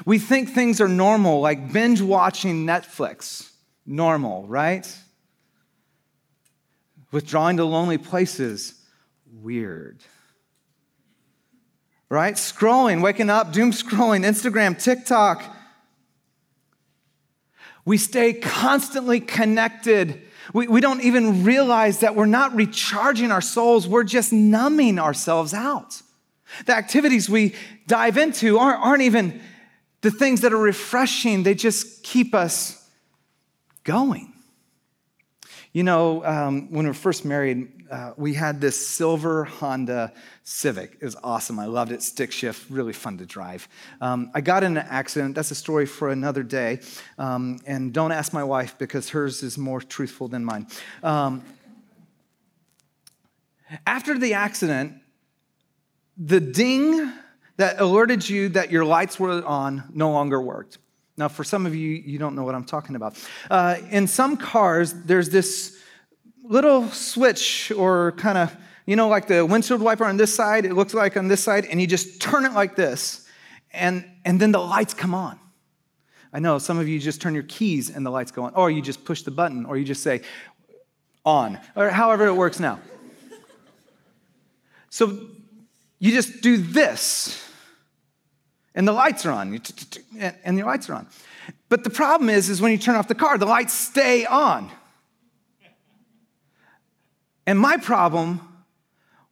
We 0.06 0.20
think 0.20 0.50
things 0.50 0.82
are 0.82 0.88
normal, 0.88 1.42
like 1.42 1.72
binge 1.72 2.02
watching 2.02 2.66
Netflix. 2.66 3.52
Normal, 3.86 4.46
right? 4.48 4.88
Withdrawing 7.12 7.58
to 7.58 7.66
lonely 7.66 7.98
places. 7.98 8.74
Weird. 9.32 10.04
Right? 12.08 12.36
Scrolling, 12.36 13.02
waking 13.02 13.30
up, 13.30 13.52
doom 13.52 13.72
scrolling, 13.72 14.26
Instagram, 14.26 14.82
TikTok. 14.82 15.44
We 17.86 17.98
stay 17.98 18.34
constantly 18.34 19.20
connected 19.20 20.22
we, 20.54 20.68
we 20.68 20.82
don't 20.82 21.02
even 21.02 21.44
realize 21.44 22.00
that 22.00 22.16
we're 22.16 22.26
not 22.26 22.56
recharging 22.56 23.32
our 23.32 23.42
souls, 23.42 23.88
we're 23.88 24.04
just 24.04 24.34
numbing 24.34 25.00
ourselves 25.00 25.54
out. 25.54 26.02
The 26.66 26.76
activities 26.76 27.30
we 27.30 27.56
dive 27.88 28.18
into 28.18 28.58
aren't, 28.58 28.82
aren't 28.82 29.02
even 29.04 29.42
the 30.02 30.12
things 30.12 30.42
that 30.42 30.54
are 30.54 30.58
refreshing, 30.58 31.44
they 31.44 31.56
just 31.56 32.04
keep 32.04 32.34
us 32.34 32.90
going. 33.84 34.34
You 35.74 35.84
know, 35.84 36.26
um, 36.26 36.72
when 36.72 36.86
we 36.86 36.90
were 36.90 36.94
first 36.94 37.26
married, 37.26 37.79
uh, 37.90 38.14
we 38.18 38.34
had 38.34 38.62
this 38.62 38.88
silver 38.88 39.46
Honda 39.46 40.14
Civic. 40.44 40.98
It 41.02 41.06
was 41.06 41.16
awesome. 41.24 41.60
I 41.60 41.66
loved 41.66 41.92
it. 41.92 42.02
Stick 42.02 42.32
shift, 42.32 42.70
really 42.70 42.94
fun 42.94 43.18
to 43.18 43.26
drive. 43.26 43.68
Um, 44.02 44.32
I 44.34 44.42
got 44.42 44.64
in 44.64 44.78
an 44.78 44.86
accident. 44.90 45.36
That's 45.36 45.52
a 45.52 45.56
story 45.56 45.86
for 45.86 46.10
another 46.10 46.44
day. 46.44 46.80
Um, 47.18 47.60
and 47.66 47.94
don't 47.94 48.12
ask 48.12 48.34
my 48.34 48.44
wife 48.44 48.78
because 48.78 49.10
hers 49.10 49.44
is 49.44 49.58
more 49.58 49.82
truthful 49.82 50.28
than 50.28 50.46
mine. 50.46 50.68
Um, 51.04 51.44
after 53.86 54.18
the 54.18 54.34
accident, 54.34 54.94
the 56.18 56.40
ding 56.40 57.12
that 57.58 57.80
alerted 57.80 58.28
you 58.28 58.50
that 58.50 58.72
your 58.72 58.86
lights 58.86 59.20
were 59.20 59.44
on 59.46 59.84
no 59.94 60.12
longer 60.12 60.42
worked. 60.42 60.78
Now, 61.18 61.28
for 61.28 61.44
some 61.44 61.66
of 61.66 61.76
you, 61.76 61.90
you 61.90 62.18
don't 62.18 62.36
know 62.36 62.44
what 62.44 62.56
I'm 62.56 62.64
talking 62.64 62.96
about. 62.96 63.18
Uh, 63.50 63.78
in 63.90 64.08
some 64.08 64.38
cars, 64.38 64.94
there's 64.94 65.30
this 65.30 65.79
little 66.50 66.90
switch 66.90 67.72
or 67.78 68.12
kind 68.14 68.38
of, 68.38 68.58
you 68.88 68.96
know, 68.96 69.08
like 69.08 69.28
the 69.28 69.46
windshield 69.46 69.82
wiper 69.82 70.04
on 70.04 70.18
this 70.18 70.34
side, 70.34 70.66
it 70.66 70.74
looks 70.74 70.96
like 70.96 71.16
on 71.16 71.28
this 71.28 71.42
side, 71.42 71.66
and 71.66 71.80
you 71.80 71.86
just 71.86 72.20
turn 72.20 72.44
it 72.44 72.54
like 72.54 72.76
this, 72.76 73.28
and, 73.72 74.04
and 74.26 74.42
then 74.42 74.52
the 74.52 74.60
lights 74.60 74.96
come 74.96 75.14
on. 75.14 75.40
I 76.34 76.40
know 76.40 76.58
some 76.58 76.80
of 76.80 76.88
you 76.88 77.00
just 77.00 77.22
turn 77.22 77.36
your 77.36 77.44
keys 77.44 77.90
and 77.96 78.04
the 78.04 78.10
lights 78.10 78.32
go 78.32 78.44
on, 78.44 78.56
or 78.56 78.72
you 78.72 78.82
just 78.82 79.06
push 79.06 79.22
the 79.22 79.32
button, 79.32 79.66
or 79.66 79.78
you 79.78 79.86
just 79.86 80.02
say 80.02 80.22
on, 81.24 81.60
or 81.76 81.90
however 81.90 82.26
it 82.26 82.34
works 82.34 82.60
now. 82.60 82.80
So 84.90 85.20
you 86.00 86.12
just 86.12 86.42
do 86.42 86.58
this, 86.58 87.48
and 88.74 88.88
the 88.88 88.92
lights 88.92 89.24
are 89.28 89.32
on, 89.32 89.62
and 90.44 90.58
your 90.58 90.66
lights 90.66 90.90
are 90.90 90.96
on. 90.96 91.08
But 91.68 91.84
the 91.84 91.92
problem 91.92 92.28
is, 92.28 92.50
is 92.50 92.60
when 92.60 92.72
you 92.72 92.80
turn 92.80 92.96
off 92.96 93.08
the 93.08 93.14
car, 93.14 93.38
the 93.38 93.46
lights 93.46 93.74
stay 93.74 94.26
on. 94.26 94.72
And 97.50 97.58
my 97.58 97.78
problem 97.78 98.42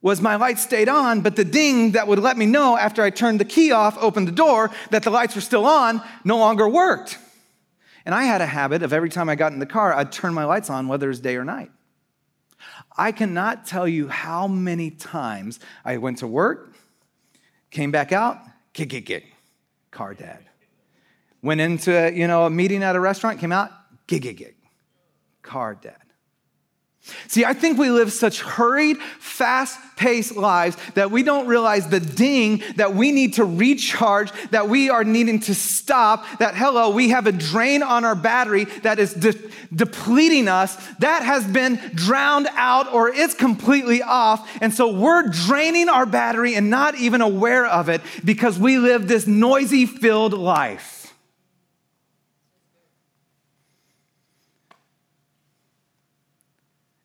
was 0.01 0.21
my 0.21 0.38
lights 0.38 0.63
stayed 0.63 0.89
on, 0.89 1.21
but 1.21 1.36
the 1.36 1.45
ding 1.45 1.91
that 1.91 2.08
would 2.08 2.17
let 2.17 2.36
me 2.36 2.47
know 2.47 2.75
after 2.75 3.03
I 3.03 3.12
turned 3.12 3.39
the 3.39 3.45
key 3.45 3.71
off, 3.71 3.95
opened 3.99 4.27
the 4.27 4.32
door, 4.32 4.71
that 4.89 5.03
the 5.03 5.12
lights 5.12 5.36
were 5.36 5.41
still 5.41 5.67
on, 5.67 6.01
no 6.23 6.39
longer 6.39 6.67
worked. 6.67 7.19
And 8.08 8.15
I 8.15 8.23
had 8.23 8.41
a 8.41 8.47
habit 8.47 8.82
of 8.82 8.91
every 8.91 9.12
time 9.12 9.30
I 9.30 9.36
got 9.36 9.53
in 9.53 9.60
the 9.60 9.67
car, 9.67 9.93
I'd 9.93 10.12
turn 10.12 10.34
my 10.34 10.45
lights 10.45 10.71
on, 10.71 10.88
whether 10.88 11.12
it's 11.12 11.19
day 11.19 11.36
or 11.36 11.45
night. 11.45 11.69
I 12.97 13.12
cannot 13.12 13.67
tell 13.67 13.88
you 13.88 14.08
how 14.08 14.47
many 14.47 14.89
times 14.89 15.60
I 15.86 15.97
went 15.97 16.17
to 16.17 16.27
work, 16.27 16.73
came 17.69 17.91
back 17.91 18.12
out, 18.12 18.39
kick, 18.73 18.89
kick, 18.89 19.06
kick, 19.06 19.25
car 19.91 20.15
dead. 20.15 20.43
Went 21.43 21.62
into 21.62 21.95
a, 21.95 22.12
you 22.12 22.25
know 22.25 22.47
a 22.47 22.49
meeting 22.49 22.82
at 22.82 22.95
a 22.95 22.99
restaurant, 22.99 23.39
came 23.39 23.51
out, 23.51 23.69
gig, 24.08 24.23
gig, 24.23 24.38
gig, 24.38 24.56
car 25.43 25.75
dead. 25.75 26.07
See, 27.28 27.46
I 27.46 27.54
think 27.54 27.78
we 27.78 27.89
live 27.89 28.12
such 28.12 28.41
hurried, 28.41 28.98
fast 29.20 29.80
paced 29.98 30.36
lives 30.36 30.78
that 30.93 31.12
we 31.12 31.24
don't 31.24 31.48
realize 31.48 31.88
the 31.89 32.00
ding 32.00 32.63
that 32.76 32.93
we 32.93 33.12
need 33.12 33.34
to 33.34 33.43
recharge, 33.43 34.32
that 34.52 34.70
we 34.70 34.89
are 34.89 35.04
needing 35.04 35.39
to 35.41 35.56
stop, 35.56 36.26
that 36.39 36.56
hello, 36.56 36.91
we 36.91 37.10
have 37.10 37.28
a 37.28 37.32
drain 37.32 37.84
on 37.84 38.06
our 38.06 38.15
battery 38.15 38.65
that 38.84 39.00
is 39.00 39.13
de- 39.13 39.34
depleting 39.76 40.48
us, 40.48 40.76
that 41.00 41.24
has 41.24 41.46
been 41.46 41.76
drowned 41.96 42.48
out 42.54 42.93
or 42.93 43.10
it's 43.10 43.34
completely 43.34 44.02
off. 44.02 44.48
And 44.62 44.74
so 44.74 44.91
we're 44.91 45.24
draining 45.24 45.89
our 45.89 46.06
battery 46.06 46.56
and 46.56 46.70
not 46.70 46.96
even 46.96 47.22
aware 47.22 47.65
of 47.65 47.89
it 47.89 48.02
because 48.24 48.58
we 48.60 48.78
live 48.78 49.08
this 49.08 49.28
noisy 49.28 49.86
filled 49.86 50.34
life. 50.34 50.97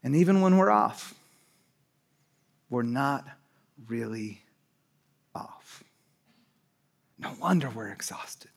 And 0.02 0.16
even 0.16 0.40
when 0.40 0.56
we're 0.56 0.70
off, 0.70 1.14
we're 2.68 2.82
not 2.82 3.26
really 3.86 4.42
off. 5.34 5.84
No 7.18 7.32
wonder 7.40 7.70
we're 7.70 7.92
exhausted. 7.92 8.50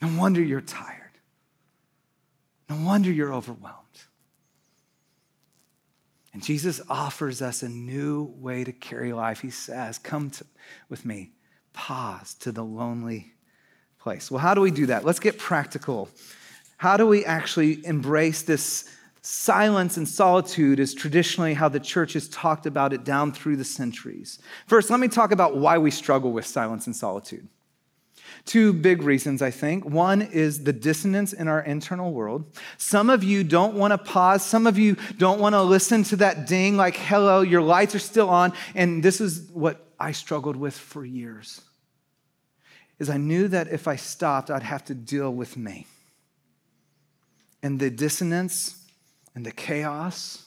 No 0.00 0.18
wonder 0.18 0.42
you're 0.42 0.60
tired. 0.60 0.98
No 2.68 2.76
wonder 2.84 3.10
you're 3.10 3.32
overwhelmed. 3.32 3.76
And 6.32 6.42
Jesus 6.42 6.80
offers 6.88 7.42
us 7.42 7.62
a 7.62 7.68
new 7.68 8.34
way 8.38 8.64
to 8.64 8.72
carry 8.72 9.12
life. 9.12 9.40
He 9.40 9.50
says, 9.50 9.98
Come 9.98 10.30
to, 10.30 10.46
with 10.88 11.04
me, 11.04 11.32
pause 11.72 12.34
to 12.40 12.52
the 12.52 12.64
lonely 12.64 13.34
place. 13.98 14.30
Well, 14.30 14.40
how 14.40 14.54
do 14.54 14.60
we 14.60 14.70
do 14.70 14.86
that? 14.86 15.04
Let's 15.04 15.20
get 15.20 15.38
practical. 15.38 16.08
How 16.78 16.96
do 16.96 17.06
we 17.06 17.24
actually 17.24 17.84
embrace 17.86 18.42
this 18.42 18.88
Silence 19.24 19.96
and 19.96 20.08
solitude 20.08 20.80
is 20.80 20.94
traditionally 20.94 21.54
how 21.54 21.68
the 21.68 21.78
church 21.78 22.14
has 22.14 22.28
talked 22.28 22.66
about 22.66 22.92
it 22.92 23.04
down 23.04 23.30
through 23.30 23.56
the 23.56 23.64
centuries. 23.64 24.40
First, 24.66 24.90
let 24.90 24.98
me 24.98 25.06
talk 25.06 25.30
about 25.30 25.56
why 25.56 25.78
we 25.78 25.92
struggle 25.92 26.32
with 26.32 26.44
silence 26.44 26.88
and 26.88 26.96
solitude. 26.96 27.46
Two 28.44 28.72
big 28.72 29.02
reasons, 29.02 29.40
I 29.40 29.52
think. 29.52 29.84
One 29.84 30.22
is 30.22 30.64
the 30.64 30.72
dissonance 30.72 31.32
in 31.32 31.46
our 31.46 31.60
internal 31.60 32.12
world. 32.12 32.44
Some 32.78 33.10
of 33.10 33.22
you 33.22 33.44
don't 33.44 33.74
want 33.74 33.92
to 33.92 33.98
pause. 33.98 34.44
Some 34.44 34.66
of 34.66 34.76
you 34.76 34.96
don't 35.18 35.38
want 35.38 35.54
to 35.54 35.62
listen 35.62 36.02
to 36.04 36.16
that 36.16 36.48
ding 36.48 36.76
like, 36.76 36.96
hello, 36.96 37.42
your 37.42 37.62
lights 37.62 37.94
are 37.94 38.00
still 38.00 38.28
on. 38.28 38.52
And 38.74 39.04
this 39.04 39.20
is 39.20 39.48
what 39.52 39.86
I 40.00 40.10
struggled 40.10 40.56
with 40.56 40.76
for 40.76 41.04
years. 41.04 41.60
Is 42.98 43.08
I 43.08 43.18
knew 43.18 43.46
that 43.48 43.68
if 43.68 43.86
I 43.86 43.94
stopped, 43.94 44.50
I'd 44.50 44.64
have 44.64 44.84
to 44.86 44.94
deal 44.94 45.32
with 45.32 45.56
me. 45.56 45.86
And 47.62 47.78
the 47.78 47.90
dissonance 47.90 48.81
and 49.34 49.46
the 49.46 49.52
chaos 49.52 50.46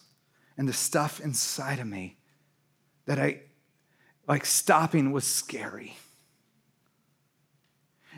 and 0.57 0.67
the 0.67 0.73
stuff 0.73 1.19
inside 1.19 1.79
of 1.79 1.87
me 1.87 2.17
that 3.05 3.19
I, 3.19 3.41
like, 4.27 4.45
stopping 4.45 5.11
was 5.11 5.25
scary. 5.25 5.97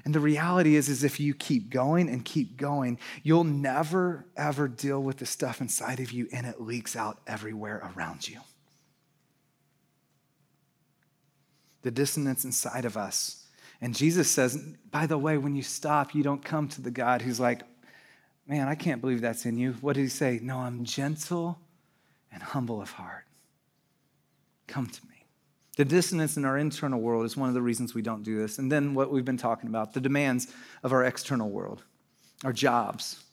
And 0.06 0.13
the 0.13 0.19
reality 0.19 0.75
is, 0.75 0.89
is 0.89 1.03
if 1.03 1.19
you 1.19 1.34
keep 1.34 1.69
going 1.69 2.10
and 2.10 2.23
keep 2.23 2.56
going, 2.56 2.99
you'll 3.23 3.43
never 3.43 4.25
ever 4.38 4.67
deal 4.67 5.01
with 5.01 5.17
the 5.17 5.25
stuff 5.25 5.60
inside 5.60 5.99
of 5.99 6.12
you 6.12 6.27
and 6.32 6.45
it 6.45 6.62
leaks 6.62 6.95
out 6.95 7.19
everywhere 7.27 7.91
around 7.95 8.27
you. 8.27 8.39
The 11.82 11.91
dissonance 11.91 12.45
inside 12.45 12.86
of 12.86 12.95
us. 12.95 13.47
And 13.82 13.95
Jesus 13.95 14.30
says, 14.30 14.58
by 14.91 15.08
the 15.08 15.17
way, 15.17 15.38
when 15.38 15.56
you 15.56 15.63
stop, 15.63 16.15
you 16.15 16.23
don't 16.23 16.43
come 16.43 16.67
to 16.69 16.82
the 16.82 16.91
God 16.91 17.21
who's 17.21 17.39
like, 17.39 17.63
Man, 18.47 18.67
I 18.67 18.75
can't 18.75 19.01
believe 19.01 19.21
that's 19.21 19.45
in 19.45 19.57
you. 19.57 19.73
What 19.81 19.93
did 19.95 20.03
he 20.03 20.07
say? 20.07 20.39
No, 20.41 20.60
I'm 20.60 20.86
gentle 20.86 21.60
and 22.31 22.41
humble 22.41 22.81
of 22.81 22.91
heart. 22.91 23.25
Come 24.67 24.88
to 24.88 25.01
me. 25.07 25.25
The 25.75 25.86
dissonance 25.86 26.38
in 26.38 26.45
our 26.45 26.57
internal 26.57 26.99
world 26.99 27.25
is 27.25 27.38
one 27.38 27.49
of 27.49 27.55
the 27.55 27.62
reasons 27.62 27.93
we 27.93 28.01
don't 28.01 28.23
do 28.23 28.38
this. 28.38 28.57
And 28.57 28.71
then 28.71 28.93
what 28.93 29.12
we've 29.12 29.25
been 29.25 29.38
talking 29.38 29.69
about 29.69 29.93
the 29.93 29.99
demands 29.99 30.47
of 30.81 30.91
our 30.93 31.03
external 31.03 31.49
world, 31.49 31.83
our 32.43 32.53
jobs, 32.53 33.23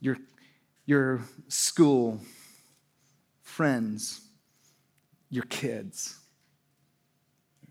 your, 0.00 0.18
your 0.86 1.22
school, 1.48 2.20
friends, 3.42 4.20
your 5.30 5.44
kids. 5.44 6.18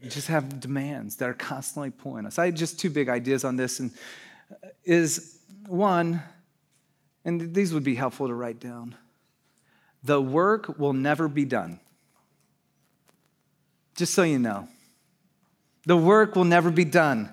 You 0.02 0.10
just 0.10 0.28
have 0.28 0.60
demands 0.60 1.18
that 1.18 1.30
are 1.30 1.34
constantly 1.34 1.90
pulling 1.90 2.26
us. 2.26 2.40
I 2.40 2.46
had 2.46 2.56
just 2.56 2.80
two 2.80 2.90
big 2.90 3.10
ideas 3.10 3.44
on 3.44 3.56
this, 3.56 3.80
and 3.80 3.92
is 4.84 5.40
one, 5.68 6.22
and 7.26 7.54
these 7.54 7.74
would 7.74 7.84
be 7.84 7.96
helpful 7.96 8.28
to 8.28 8.34
write 8.34 8.60
down 8.60 8.96
the 10.04 10.22
work 10.22 10.80
will 10.80 10.94
never 10.94 11.28
be 11.28 11.46
done. 11.46 11.80
Just 13.96 14.14
so 14.14 14.24
you 14.24 14.40
know, 14.40 14.68
the 15.86 15.98
work 15.98 16.36
will 16.36 16.46
never 16.46 16.72
be 16.72 16.86
done. 16.86 17.30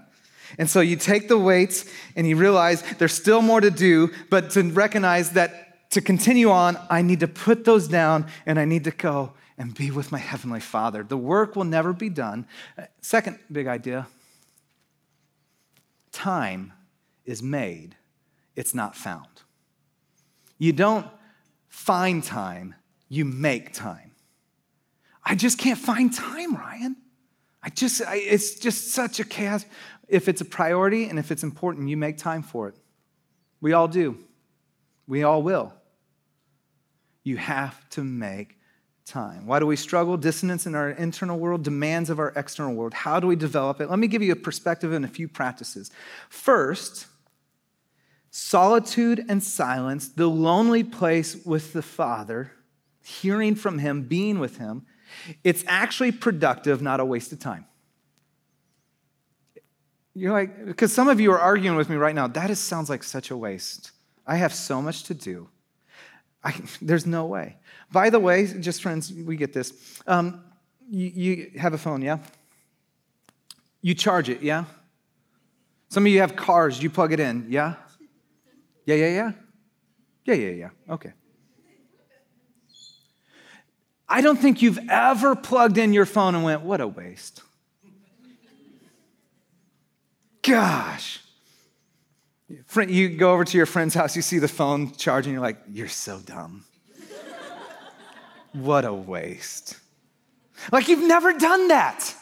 And 0.59 0.69
so 0.69 0.81
you 0.81 0.97
take 0.97 1.29
the 1.29 1.39
weights 1.39 1.85
and 2.15 2.27
you 2.27 2.37
realize 2.37 2.83
there's 2.99 3.13
still 3.13 3.43
more 3.43 3.61
to 3.61 3.71
do, 3.71 4.11
but 4.31 4.51
to 4.51 4.63
recognize 4.63 5.31
that 5.31 5.91
to 5.91 6.01
continue 6.01 6.51
on, 6.51 6.77
I 6.91 7.03
need 7.03 7.21
to 7.21 7.29
put 7.29 7.65
those 7.65 7.89
down 7.89 8.27
and 8.47 8.59
I 8.59 8.65
need 8.65 8.85
to 8.85 8.91
go 8.91 9.33
and 9.59 9.75
be 9.75 9.91
with 9.91 10.13
my 10.13 10.19
Heavenly 10.19 10.61
Father. 10.61 11.03
The 11.03 11.17
work 11.17 11.57
will 11.57 11.65
never 11.65 11.93
be 11.93 12.09
done. 12.09 12.47
Uh, 12.77 12.83
second 13.01 13.39
big 13.51 13.67
idea 13.67 14.07
time 16.13 16.73
is 17.27 17.43
made, 17.43 17.97
it's 18.55 18.75
not 18.75 18.97
found. 18.97 19.29
You 20.59 20.73
don't 20.73 21.07
find 21.69 22.23
time, 22.23 22.75
you 23.09 23.25
make 23.25 23.73
time. 23.73 24.13
I 25.23 25.35
just 25.35 25.59
can't 25.59 25.79
find 25.79 26.13
time, 26.13 26.55
Ryan. 26.55 26.97
I 27.63 27.69
just, 27.69 28.01
I, 28.01 28.17
it's 28.17 28.61
just 28.61 28.93
such 28.93 29.19
a 29.19 29.25
chaos. 29.25 29.67
If 30.09 30.29
it's 30.29 30.41
a 30.41 30.45
priority 30.45 31.09
and 31.09 31.19
if 31.19 31.33
it's 31.33 31.43
important, 31.43 31.89
you 31.89 31.97
make 31.97 32.17
time 32.17 32.43
for 32.43 32.69
it. 32.69 32.77
We 33.61 33.73
all 33.73 33.89
do. 33.89 34.19
We 35.09 35.25
all 35.25 35.43
will. 35.43 35.73
You 37.25 37.37
have 37.39 37.89
to 37.91 38.05
make 38.05 38.57
time. 39.05 39.47
Why 39.47 39.59
do 39.59 39.67
we 39.67 39.77
struggle? 39.77 40.17
Dissonance 40.17 40.67
in 40.67 40.75
our 40.75 40.91
internal 40.91 41.39
world, 41.39 41.65
demands 41.65 42.11
of 42.11 42.19
our 42.19 42.33
external 42.37 42.75
world. 42.75 42.95
How 42.95 43.19
do 43.19 43.27
we 43.27 43.37
develop 43.37 43.81
it? 43.81 43.91
Let 43.91 43.99
me 43.99 44.07
give 44.07 44.23
you 44.23 44.33
a 44.33 44.37
perspective 44.37 44.93
and 44.93 45.05
a 45.05 45.09
few 45.09 45.27
practices. 45.27 45.91
First, 46.29 47.07
solitude 48.37 49.25
and 49.31 49.43
silence, 49.43 50.09
the 50.09 50.27
lonely 50.27 50.85
place 50.85 51.43
with 51.47 51.73
the 51.73 51.81
Father, 51.81 52.53
hearing 53.03 53.55
from 53.55 53.79
Him, 53.79 54.03
being 54.03 54.39
with 54.39 54.59
Him, 54.59 54.85
it's 55.43 55.65
actually 55.67 56.13
productive, 56.13 56.83
not 56.83 57.01
a 57.01 57.05
waste 57.05 57.33
of 57.33 57.39
time. 57.39 57.65
You're 60.15 60.33
like, 60.33 60.67
because 60.67 60.93
some 60.93 61.09
of 61.09 61.19
you 61.19 61.33
are 61.33 61.41
arguing 61.41 61.79
with 61.79 61.89
me 61.89 61.97
right 61.97 62.15
now, 62.15 62.27
that 62.27 62.51
is, 62.51 62.59
sounds 62.59 62.91
like 62.91 63.03
such 63.05 63.31
a 63.31 63.37
waste. 63.37 63.93
I 64.27 64.37
have 64.37 64.53
so 64.53 64.83
much 64.83 65.05
to 65.05 65.15
do. 65.15 65.49
I, 66.45 66.55
there's 66.83 67.07
no 67.07 67.25
way. 67.25 67.57
By 67.91 68.11
the 68.11 68.21
way, 68.21 68.47
just 68.47 68.83
friends, 68.83 69.11
we 69.15 69.37
get 69.37 69.55
this. 69.55 69.73
Um, 70.07 70.45
you, 70.91 71.09
you 71.09 71.51
have 71.59 71.73
a 71.73 71.79
phone, 71.79 72.03
yeah? 72.03 72.19
You 73.81 73.95
charge 73.95 74.29
it, 74.29 74.43
yeah? 74.43 74.67
Some 75.89 76.05
of 76.05 76.13
you 76.13 76.21
have 76.21 76.37
cars, 76.37 76.83
you 76.83 76.91
plug 76.91 77.15
it 77.15 77.21
in, 77.21 77.47
yeah? 77.49 77.77
Yeah, 78.87 78.95
yeah, 78.95 79.09
yeah? 79.09 79.33
Yeah, 80.25 80.35
yeah, 80.35 80.51
yeah. 80.51 80.95
Okay. 80.95 81.13
I 84.09 84.21
don't 84.21 84.37
think 84.37 84.63
you've 84.63 84.79
ever 84.89 85.35
plugged 85.35 85.79
in 85.79 85.93
your 85.93 86.07
phone 86.07 86.37
and 86.37 86.45
went, 86.45 86.63
what 86.63 86.81
a 86.81 86.87
waste. 86.87 87.43
Gosh. 90.43 91.21
You 92.49 93.09
go 93.09 93.33
over 93.33 93.45
to 93.45 93.57
your 93.57 93.67
friend's 93.67 93.95
house, 93.95 94.15
you 94.15 94.23
see 94.23 94.39
the 94.39 94.47
phone 94.47 94.93
charging, 94.93 95.33
you're 95.33 95.43
like, 95.43 95.59
you're 95.69 95.89
so 95.89 96.21
dumb. 96.21 96.65
what 98.53 98.85
a 98.85 98.95
waste. 98.95 99.77
Like 100.71 100.87
you've 100.87 101.07
never 101.07 101.33
done 101.33 101.69
that. 101.69 102.15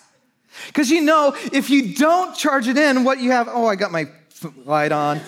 Because 0.68 0.90
you 0.90 1.02
know, 1.02 1.36
if 1.52 1.68
you 1.68 1.94
don't 1.94 2.34
charge 2.34 2.68
it 2.68 2.78
in, 2.78 3.04
what 3.04 3.20
you 3.20 3.32
have, 3.32 3.48
oh, 3.50 3.66
I 3.66 3.76
got 3.76 3.92
my 3.92 4.06
light 4.64 4.92
on. 4.92 5.20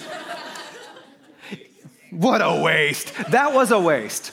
What 2.11 2.41
a 2.41 2.63
waste. 2.63 3.13
That 3.31 3.53
was 3.53 3.71
a 3.71 3.79
waste. 3.79 4.33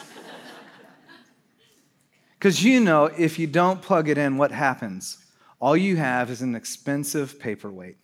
Because 2.37 2.63
you 2.63 2.79
know, 2.79 3.05
if 3.05 3.39
you 3.39 3.47
don't 3.47 3.81
plug 3.81 4.09
it 4.09 4.17
in, 4.17 4.37
what 4.37 4.51
happens? 4.51 5.17
All 5.61 5.77
you 5.77 5.95
have 5.95 6.29
is 6.29 6.41
an 6.41 6.55
expensive 6.55 7.39
paperweight. 7.39 7.95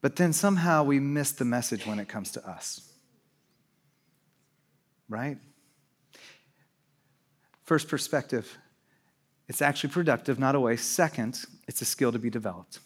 But 0.00 0.16
then 0.16 0.32
somehow 0.32 0.82
we 0.82 0.98
miss 1.00 1.32
the 1.32 1.44
message 1.44 1.86
when 1.86 1.98
it 1.98 2.08
comes 2.08 2.32
to 2.32 2.48
us. 2.48 2.92
Right? 5.08 5.38
First 7.62 7.88
perspective, 7.88 8.58
it's 9.48 9.62
actually 9.62 9.90
productive, 9.90 10.38
not 10.38 10.54
a 10.54 10.60
waste. 10.60 10.92
Second, 10.92 11.40
it's 11.68 11.80
a 11.82 11.84
skill 11.84 12.10
to 12.12 12.18
be 12.18 12.30
developed. 12.30 12.80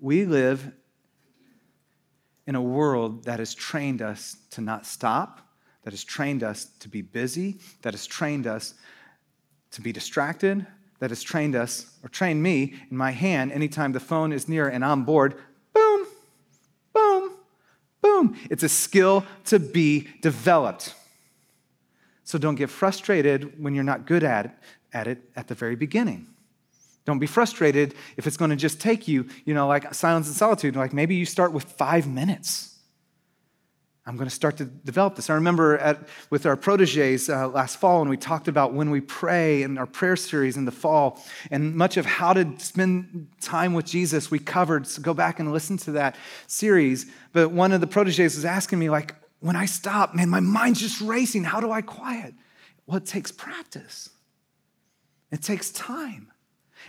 We 0.00 0.26
live 0.26 0.72
in 2.46 2.54
a 2.54 2.62
world 2.62 3.24
that 3.24 3.38
has 3.38 3.54
trained 3.54 4.02
us 4.02 4.36
to 4.50 4.60
not 4.60 4.86
stop, 4.86 5.40
that 5.82 5.92
has 5.92 6.04
trained 6.04 6.42
us 6.42 6.66
to 6.80 6.88
be 6.88 7.02
busy, 7.02 7.58
that 7.82 7.94
has 7.94 8.06
trained 8.06 8.46
us 8.46 8.74
to 9.70 9.80
be 9.80 9.92
distracted, 9.92 10.66
that 10.98 11.10
has 11.10 11.22
trained 11.22 11.54
us, 11.56 11.98
or 12.02 12.08
trained 12.08 12.42
me 12.42 12.74
in 12.90 12.96
my 12.96 13.10
hand 13.10 13.52
anytime 13.52 13.92
the 13.92 14.00
phone 14.00 14.32
is 14.32 14.48
near 14.48 14.68
and 14.68 14.84
I'm 14.84 15.04
bored, 15.04 15.34
boom, 15.72 16.06
boom, 16.92 17.32
boom. 18.00 18.36
It's 18.50 18.62
a 18.62 18.68
skill 18.68 19.24
to 19.46 19.58
be 19.58 20.08
developed. 20.22 20.94
So 22.24 22.38
don't 22.38 22.54
get 22.54 22.70
frustrated 22.70 23.62
when 23.62 23.74
you're 23.74 23.84
not 23.84 24.06
good 24.06 24.24
at 24.24 24.46
it 24.46 24.52
at, 24.94 25.08
it 25.08 25.18
at 25.36 25.48
the 25.48 25.54
very 25.54 25.74
beginning. 25.74 26.28
Don't 27.04 27.18
be 27.18 27.26
frustrated 27.26 27.94
if 28.16 28.26
it's 28.26 28.36
going 28.36 28.50
to 28.50 28.56
just 28.56 28.80
take 28.80 29.06
you, 29.06 29.26
you 29.44 29.54
know, 29.54 29.68
like 29.68 29.92
silence 29.94 30.26
and 30.26 30.36
solitude. 30.36 30.74
Like 30.76 30.92
maybe 30.92 31.14
you 31.14 31.26
start 31.26 31.52
with 31.52 31.64
five 31.64 32.06
minutes. 32.06 32.70
I'm 34.06 34.16
going 34.16 34.28
to 34.28 34.34
start 34.34 34.58
to 34.58 34.66
develop 34.66 35.16
this. 35.16 35.30
I 35.30 35.34
remember 35.34 35.78
at, 35.78 36.06
with 36.28 36.44
our 36.44 36.56
proteges 36.56 37.30
uh, 37.30 37.48
last 37.48 37.78
fall, 37.78 38.02
and 38.02 38.10
we 38.10 38.18
talked 38.18 38.48
about 38.48 38.74
when 38.74 38.90
we 38.90 39.00
pray 39.00 39.62
in 39.62 39.78
our 39.78 39.86
prayer 39.86 40.16
series 40.16 40.58
in 40.58 40.66
the 40.66 40.72
fall, 40.72 41.24
and 41.50 41.74
much 41.74 41.96
of 41.96 42.04
how 42.04 42.34
to 42.34 42.52
spend 42.58 43.28
time 43.40 43.72
with 43.72 43.86
Jesus 43.86 44.30
we 44.30 44.38
covered. 44.38 44.86
So 44.86 45.00
go 45.00 45.14
back 45.14 45.40
and 45.40 45.50
listen 45.52 45.78
to 45.78 45.92
that 45.92 46.16
series. 46.46 47.06
But 47.32 47.50
one 47.50 47.72
of 47.72 47.80
the 47.80 47.86
proteges 47.86 48.34
was 48.34 48.44
asking 48.44 48.78
me, 48.78 48.90
like, 48.90 49.14
when 49.40 49.56
I 49.56 49.64
stop, 49.64 50.14
man, 50.14 50.28
my 50.28 50.40
mind's 50.40 50.80
just 50.80 51.00
racing. 51.00 51.44
How 51.44 51.60
do 51.60 51.72
I 51.72 51.80
quiet? 51.80 52.34
Well, 52.86 52.98
it 52.98 53.06
takes 53.06 53.32
practice, 53.32 54.10
it 55.30 55.40
takes 55.40 55.70
time. 55.70 56.30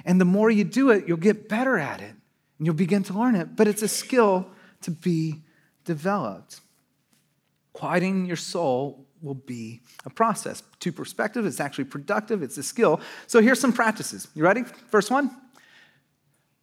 And 0.04 0.20
the 0.20 0.26
more 0.26 0.50
you 0.50 0.64
do 0.64 0.90
it, 0.92 1.08
you'll 1.08 1.18
get 1.18 1.48
better 1.48 1.78
at 1.78 2.02
it 2.02 2.14
and 2.58 2.66
you'll 2.66 2.76
begin 2.76 3.04
to 3.04 3.14
learn 3.14 3.36
it. 3.36 3.56
But 3.56 3.68
it's 3.68 3.82
a 3.82 3.88
skill 3.88 4.48
to 4.82 4.92
be 4.92 5.44
developed. 5.86 6.60
Quieting 7.74 8.26
your 8.26 8.36
soul 8.36 9.06
will 9.22 9.36
be 9.36 9.82
a 10.06 10.10
process. 10.10 10.64
Two 10.80 10.92
perspective, 10.92 11.46
it's 11.46 11.60
actually 11.60 11.86
productive, 11.86 12.44
it's 12.44 12.58
a 12.58 12.64
skill. 12.64 13.00
So 13.28 13.42
here's 13.42 13.60
some 13.60 13.74
practices. 13.74 14.28
You 14.36 14.44
ready? 14.44 14.64
First 14.64 15.12
one 15.12 15.36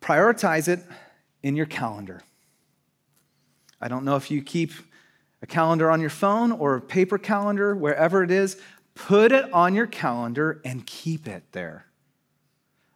prioritize 0.02 0.68
it 0.68 0.80
in 1.42 1.56
your 1.56 1.66
calendar. 1.66 2.22
I 3.80 3.88
don't 3.88 4.04
know 4.04 4.16
if 4.16 4.30
you 4.30 4.42
keep 4.42 4.72
a 5.40 5.46
calendar 5.46 5.90
on 5.90 6.00
your 6.00 6.10
phone 6.10 6.52
or 6.52 6.76
a 6.76 6.80
paper 6.80 7.18
calendar, 7.18 7.74
wherever 7.74 8.22
it 8.22 8.30
is, 8.30 8.60
put 8.94 9.32
it 9.32 9.50
on 9.52 9.74
your 9.74 9.86
calendar 9.86 10.60
and 10.64 10.86
keep 10.86 11.26
it 11.26 11.44
there. 11.52 11.86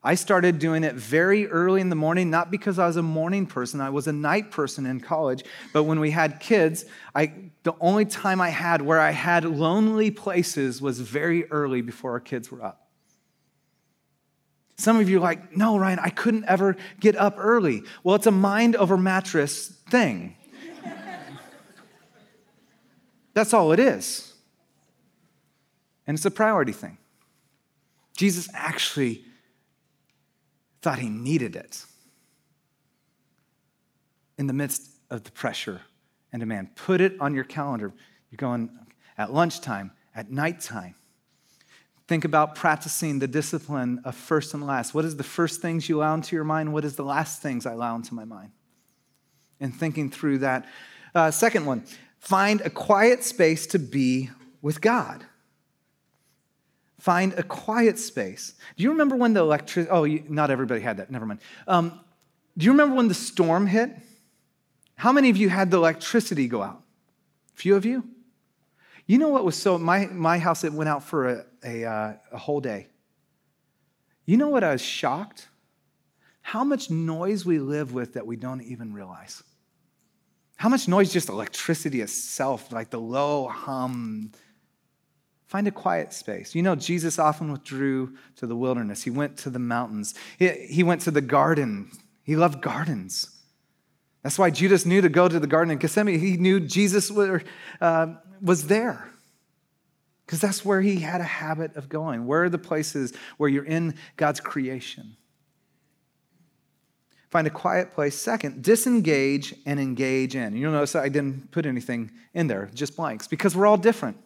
I 0.06 0.14
started 0.14 0.60
doing 0.60 0.84
it 0.84 0.94
very 0.94 1.48
early 1.48 1.80
in 1.80 1.88
the 1.88 1.96
morning, 1.96 2.30
not 2.30 2.48
because 2.48 2.78
I 2.78 2.86
was 2.86 2.96
a 2.96 3.02
morning 3.02 3.44
person, 3.44 3.80
I 3.80 3.90
was 3.90 4.06
a 4.06 4.12
night 4.12 4.52
person 4.52 4.86
in 4.86 5.00
college. 5.00 5.42
But 5.72 5.82
when 5.82 5.98
we 5.98 6.12
had 6.12 6.38
kids, 6.38 6.84
I, 7.12 7.32
the 7.64 7.72
only 7.80 8.04
time 8.04 8.40
I 8.40 8.50
had 8.50 8.82
where 8.82 9.00
I 9.00 9.10
had 9.10 9.44
lonely 9.44 10.12
places 10.12 10.80
was 10.80 11.00
very 11.00 11.50
early 11.50 11.80
before 11.80 12.12
our 12.12 12.20
kids 12.20 12.52
were 12.52 12.62
up. 12.62 12.88
Some 14.76 15.00
of 15.00 15.10
you 15.10 15.16
are 15.16 15.20
like, 15.20 15.56
no, 15.56 15.76
Ryan, 15.76 15.98
I 15.98 16.10
couldn't 16.10 16.44
ever 16.44 16.76
get 17.00 17.16
up 17.16 17.34
early. 17.36 17.82
Well, 18.04 18.14
it's 18.14 18.28
a 18.28 18.30
mind 18.30 18.76
over 18.76 18.96
mattress 18.96 19.66
thing. 19.90 20.36
That's 23.34 23.52
all 23.52 23.72
it 23.72 23.80
is. 23.80 24.34
And 26.06 26.16
it's 26.16 26.24
a 26.24 26.30
priority 26.30 26.70
thing. 26.70 26.98
Jesus 28.16 28.48
actually 28.54 29.25
thought 30.86 31.00
he 31.00 31.08
needed 31.08 31.56
it 31.56 31.84
in 34.38 34.46
the 34.46 34.52
midst 34.52 34.88
of 35.10 35.24
the 35.24 35.32
pressure 35.32 35.80
and 36.32 36.38
demand. 36.38 36.76
Put 36.76 37.00
it 37.00 37.16
on 37.18 37.34
your 37.34 37.42
calendar. 37.42 37.92
You're 38.30 38.36
going 38.36 38.70
at 39.18 39.32
lunchtime, 39.32 39.90
at 40.14 40.30
nighttime. 40.30 40.94
Think 42.06 42.24
about 42.24 42.54
practicing 42.54 43.18
the 43.18 43.26
discipline 43.26 44.00
of 44.04 44.14
first 44.14 44.54
and 44.54 44.64
last. 44.64 44.94
What 44.94 45.04
is 45.04 45.16
the 45.16 45.24
first 45.24 45.60
things 45.60 45.88
you 45.88 45.98
allow 45.98 46.14
into 46.14 46.36
your 46.36 46.44
mind? 46.44 46.72
What 46.72 46.84
is 46.84 46.94
the 46.94 47.02
last 47.02 47.42
things 47.42 47.66
I 47.66 47.72
allow 47.72 47.96
into 47.96 48.14
my 48.14 48.24
mind? 48.24 48.52
And 49.58 49.74
thinking 49.74 50.08
through 50.08 50.38
that. 50.38 50.68
Uh, 51.16 51.32
second 51.32 51.66
one, 51.66 51.82
find 52.20 52.60
a 52.60 52.70
quiet 52.70 53.24
space 53.24 53.66
to 53.66 53.80
be 53.80 54.30
with 54.62 54.80
God. 54.80 55.26
Find 56.98 57.34
a 57.34 57.42
quiet 57.42 57.98
space. 57.98 58.54
Do 58.76 58.82
you 58.82 58.90
remember 58.90 59.16
when 59.16 59.34
the 59.34 59.40
electricity, 59.40 59.90
oh, 59.90 60.04
you, 60.04 60.24
not 60.28 60.50
everybody 60.50 60.80
had 60.80 60.96
that, 60.96 61.10
never 61.10 61.26
mind. 61.26 61.40
Um, 61.68 62.00
do 62.56 62.64
you 62.64 62.72
remember 62.72 62.96
when 62.96 63.08
the 63.08 63.14
storm 63.14 63.66
hit? 63.66 63.90
How 64.94 65.12
many 65.12 65.28
of 65.28 65.36
you 65.36 65.50
had 65.50 65.70
the 65.70 65.76
electricity 65.76 66.48
go 66.48 66.62
out? 66.62 66.82
Few 67.54 67.76
of 67.76 67.84
you? 67.84 68.04
You 69.06 69.18
know 69.18 69.28
what 69.28 69.44
was 69.44 69.56
so, 69.56 69.78
my, 69.78 70.06
my 70.06 70.38
house, 70.38 70.64
it 70.64 70.72
went 70.72 70.88
out 70.88 71.04
for 71.04 71.28
a, 71.28 71.44
a, 71.64 71.84
uh, 71.84 72.12
a 72.32 72.38
whole 72.38 72.60
day. 72.60 72.88
You 74.24 74.36
know 74.36 74.48
what 74.48 74.64
I 74.64 74.72
was 74.72 74.82
shocked? 74.82 75.48
How 76.40 76.64
much 76.64 76.90
noise 76.90 77.44
we 77.44 77.58
live 77.58 77.92
with 77.92 78.14
that 78.14 78.26
we 78.26 78.36
don't 78.36 78.62
even 78.62 78.92
realize. 78.92 79.42
How 80.56 80.68
much 80.68 80.88
noise 80.88 81.12
just 81.12 81.28
electricity 81.28 82.00
itself, 82.00 82.72
like 82.72 82.90
the 82.90 83.00
low 83.00 83.48
hum, 83.48 84.32
Find 85.46 85.68
a 85.68 85.70
quiet 85.70 86.12
space. 86.12 86.54
You 86.54 86.62
know, 86.62 86.74
Jesus 86.74 87.18
often 87.18 87.52
withdrew 87.52 88.16
to 88.36 88.46
the 88.46 88.56
wilderness. 88.56 89.04
He 89.04 89.10
went 89.10 89.36
to 89.38 89.50
the 89.50 89.60
mountains. 89.60 90.14
He, 90.38 90.48
he 90.48 90.82
went 90.82 91.02
to 91.02 91.10
the 91.10 91.20
garden. 91.20 91.90
He 92.24 92.34
loved 92.34 92.60
gardens. 92.60 93.30
That's 94.24 94.38
why 94.40 94.50
Judas 94.50 94.84
knew 94.84 95.00
to 95.00 95.08
go 95.08 95.28
to 95.28 95.38
the 95.38 95.46
Garden 95.46 95.72
of 95.72 95.78
Gethsemane. 95.78 96.18
He 96.18 96.36
knew 96.36 96.58
Jesus 96.58 97.12
were, 97.12 97.44
uh, 97.80 98.14
was 98.42 98.66
there 98.66 99.08
because 100.26 100.40
that's 100.40 100.64
where 100.64 100.80
he 100.80 100.98
had 100.98 101.20
a 101.20 101.24
habit 101.24 101.76
of 101.76 101.88
going. 101.88 102.26
Where 102.26 102.42
are 102.42 102.48
the 102.48 102.58
places 102.58 103.12
where 103.36 103.48
you're 103.48 103.64
in 103.64 103.94
God's 104.16 104.40
creation? 104.40 105.16
Find 107.30 107.46
a 107.46 107.50
quiet 107.50 107.92
place. 107.92 108.16
Second, 108.16 108.64
disengage 108.64 109.54
and 109.64 109.78
engage 109.78 110.34
in. 110.34 110.56
You'll 110.56 110.72
notice 110.72 110.96
I 110.96 111.08
didn't 111.08 111.52
put 111.52 111.64
anything 111.64 112.10
in 112.34 112.48
there, 112.48 112.68
just 112.74 112.96
blanks, 112.96 113.28
because 113.28 113.54
we're 113.54 113.66
all 113.66 113.76
different. 113.76 114.16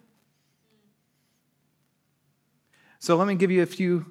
So 3.00 3.16
let 3.16 3.26
me 3.26 3.34
give 3.34 3.50
you 3.50 3.62
a 3.62 3.66
few 3.66 4.06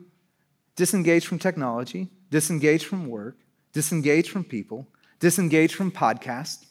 disengage 0.76 1.26
from 1.26 1.40
technology, 1.40 2.10
disengage 2.32 2.86
from 2.86 3.08
work, 3.08 3.38
disengage 3.72 4.30
from 4.30 4.44
people, 4.44 4.88
disengage 5.20 5.76
from 5.76 5.92
podcasts. 5.92 6.66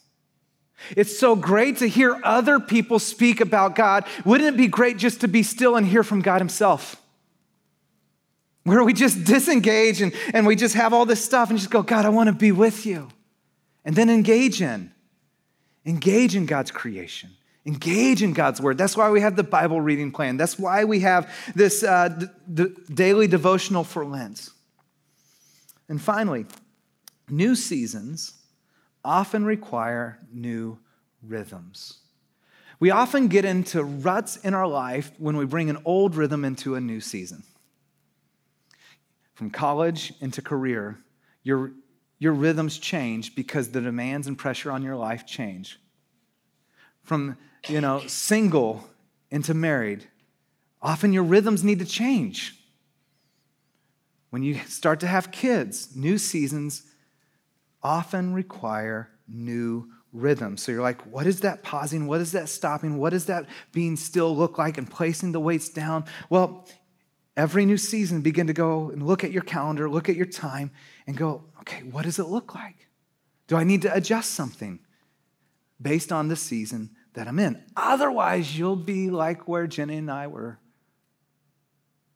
It's 0.95 1.17
so 1.17 1.35
great 1.35 1.77
to 1.77 1.87
hear 1.87 2.19
other 2.23 2.59
people 2.59 2.99
speak 2.99 3.41
about 3.41 3.75
God. 3.75 4.05
Wouldn't 4.25 4.55
it 4.55 4.57
be 4.57 4.67
great 4.67 4.97
just 4.97 5.21
to 5.21 5.27
be 5.27 5.43
still 5.43 5.75
and 5.75 5.85
hear 5.85 6.03
from 6.03 6.21
God 6.21 6.39
Himself? 6.39 7.01
Where 8.63 8.83
we 8.83 8.93
just 8.93 9.23
disengage 9.23 10.01
and, 10.01 10.13
and 10.33 10.45
we 10.45 10.55
just 10.55 10.75
have 10.75 10.93
all 10.93 11.05
this 11.05 11.23
stuff 11.23 11.49
and 11.49 11.57
just 11.57 11.71
go, 11.71 11.81
God, 11.81 12.05
I 12.05 12.09
want 12.09 12.27
to 12.27 12.33
be 12.33 12.51
with 12.51 12.85
you. 12.85 13.09
And 13.85 13.95
then 13.95 14.09
engage 14.09 14.61
in. 14.61 14.91
Engage 15.85 16.35
in 16.35 16.45
God's 16.45 16.71
creation. 16.71 17.31
Engage 17.69 18.23
in 18.23 18.33
God's 18.33 18.59
word. 18.59 18.79
That's 18.79 18.97
why 18.97 19.11
we 19.11 19.21
have 19.21 19.35
the 19.35 19.43
Bible 19.43 19.79
reading 19.79 20.11
plan. 20.11 20.37
That's 20.37 20.57
why 20.57 20.85
we 20.85 21.01
have 21.01 21.31
this 21.53 21.83
uh, 21.83 22.09
d- 22.09 22.25
d- 22.51 22.75
daily 22.91 23.27
devotional 23.27 23.83
for 23.83 24.03
Lent. 24.03 24.49
And 25.87 26.01
finally, 26.01 26.47
new 27.29 27.53
seasons 27.53 28.33
often 29.05 29.45
require 29.45 30.17
new 30.33 30.79
rhythms. 31.21 31.99
We 32.79 32.89
often 32.89 33.27
get 33.27 33.45
into 33.45 33.83
ruts 33.83 34.37
in 34.37 34.55
our 34.55 34.67
life 34.67 35.11
when 35.19 35.37
we 35.37 35.45
bring 35.45 35.69
an 35.69 35.77
old 35.85 36.15
rhythm 36.15 36.43
into 36.43 36.73
a 36.73 36.81
new 36.81 37.01
season. 37.01 37.43
From 39.35 39.51
college 39.51 40.11
into 40.21 40.41
career, 40.41 40.97
your, 41.43 41.71
your 42.17 42.33
rhythms 42.33 42.79
change 42.79 43.35
because 43.35 43.69
the 43.69 43.81
demands 43.81 44.25
and 44.25 44.35
pressure 44.35 44.71
on 44.71 44.81
your 44.81 44.95
life 44.95 45.27
change. 45.27 45.79
From, 47.03 47.37
you 47.67 47.81
know, 47.81 47.99
single 48.07 48.87
into 49.31 49.53
married, 49.53 50.07
often 50.81 51.13
your 51.13 51.23
rhythms 51.23 51.63
need 51.63 51.79
to 51.79 51.85
change. 51.85 52.55
When 54.29 54.43
you 54.43 54.55
start 54.67 54.99
to 55.01 55.07
have 55.07 55.31
kids, 55.31 55.95
new 55.95 56.17
seasons 56.17 56.83
often 57.81 58.33
require 58.33 59.09
new 59.27 59.89
rhythm. 60.11 60.57
So 60.57 60.71
you're 60.71 60.81
like, 60.81 61.01
what 61.03 61.27
is 61.27 61.41
that 61.41 61.63
pausing? 61.63 62.07
What 62.07 62.21
is 62.21 62.31
that 62.33 62.49
stopping? 62.49 62.97
What 62.97 63.11
does 63.11 63.25
that 63.25 63.45
being 63.71 63.95
still 63.95 64.35
look 64.35 64.57
like 64.57 64.77
and 64.77 64.89
placing 64.89 65.31
the 65.31 65.39
weights 65.39 65.69
down? 65.69 66.05
Well, 66.29 66.67
every 67.37 67.65
new 67.65 67.77
season, 67.77 68.21
begin 68.21 68.47
to 68.47 68.53
go 68.53 68.89
and 68.89 69.05
look 69.05 69.23
at 69.23 69.31
your 69.31 69.43
calendar, 69.43 69.89
look 69.89 70.09
at 70.09 70.15
your 70.15 70.25
time, 70.25 70.71
and 71.07 71.15
go, 71.15 71.45
okay, 71.61 71.83
what 71.83 72.05
does 72.05 72.19
it 72.19 72.27
look 72.27 72.55
like? 72.55 72.87
Do 73.47 73.55
I 73.55 73.63
need 73.63 73.81
to 73.83 73.93
adjust 73.93 74.31
something 74.31 74.79
based 75.81 76.11
on 76.11 76.27
the 76.27 76.35
season 76.35 76.91
that 77.13 77.27
I'm 77.27 77.39
in? 77.39 77.63
Otherwise, 77.75 78.57
you'll 78.57 78.75
be 78.75 79.09
like 79.09 79.47
where 79.47 79.67
Jenny 79.67 79.97
and 79.97 80.11
I 80.11 80.27
were, 80.27 80.59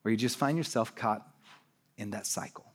where 0.01 0.11
you 0.11 0.17
just 0.17 0.37
find 0.37 0.57
yourself 0.57 0.95
caught 0.95 1.27
in 1.97 2.11
that 2.11 2.27
cycle. 2.27 2.65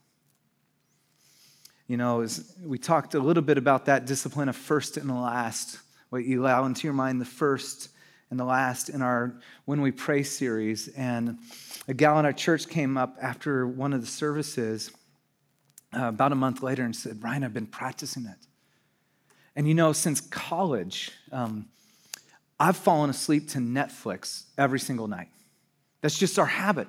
You 1.86 1.96
know, 1.96 2.26
we 2.62 2.78
talked 2.78 3.14
a 3.14 3.18
little 3.18 3.42
bit 3.42 3.56
about 3.56 3.86
that 3.86 4.04
discipline 4.04 4.48
of 4.48 4.56
first 4.56 4.98
and 4.98 5.10
last, 5.10 5.78
what 6.10 6.24
you 6.24 6.42
allow 6.42 6.66
into 6.66 6.86
your 6.86 6.94
mind 6.94 7.20
the 7.20 7.24
first 7.24 7.88
and 8.30 8.38
the 8.38 8.44
last 8.44 8.90
in 8.90 9.00
our 9.00 9.40
When 9.64 9.80
We 9.80 9.90
Pray 9.90 10.22
series. 10.22 10.88
And 10.88 11.38
a 11.86 11.94
gal 11.94 12.18
in 12.18 12.26
our 12.26 12.32
church 12.32 12.68
came 12.68 12.98
up 12.98 13.16
after 13.22 13.66
one 13.66 13.94
of 13.94 14.02
the 14.02 14.06
services 14.06 14.90
uh, 15.96 16.08
about 16.08 16.32
a 16.32 16.34
month 16.34 16.62
later 16.62 16.84
and 16.84 16.94
said, 16.94 17.22
Ryan, 17.22 17.44
I've 17.44 17.54
been 17.54 17.66
practicing 17.66 18.26
it. 18.26 18.36
And 19.56 19.66
you 19.66 19.74
know, 19.74 19.92
since 19.92 20.20
college, 20.20 21.10
um, 21.32 21.68
I've 22.60 22.76
fallen 22.76 23.10
asleep 23.10 23.48
to 23.50 23.58
Netflix 23.58 24.44
every 24.56 24.80
single 24.80 25.06
night. 25.06 25.28
That's 26.00 26.18
just 26.18 26.38
our 26.38 26.46
habit 26.46 26.88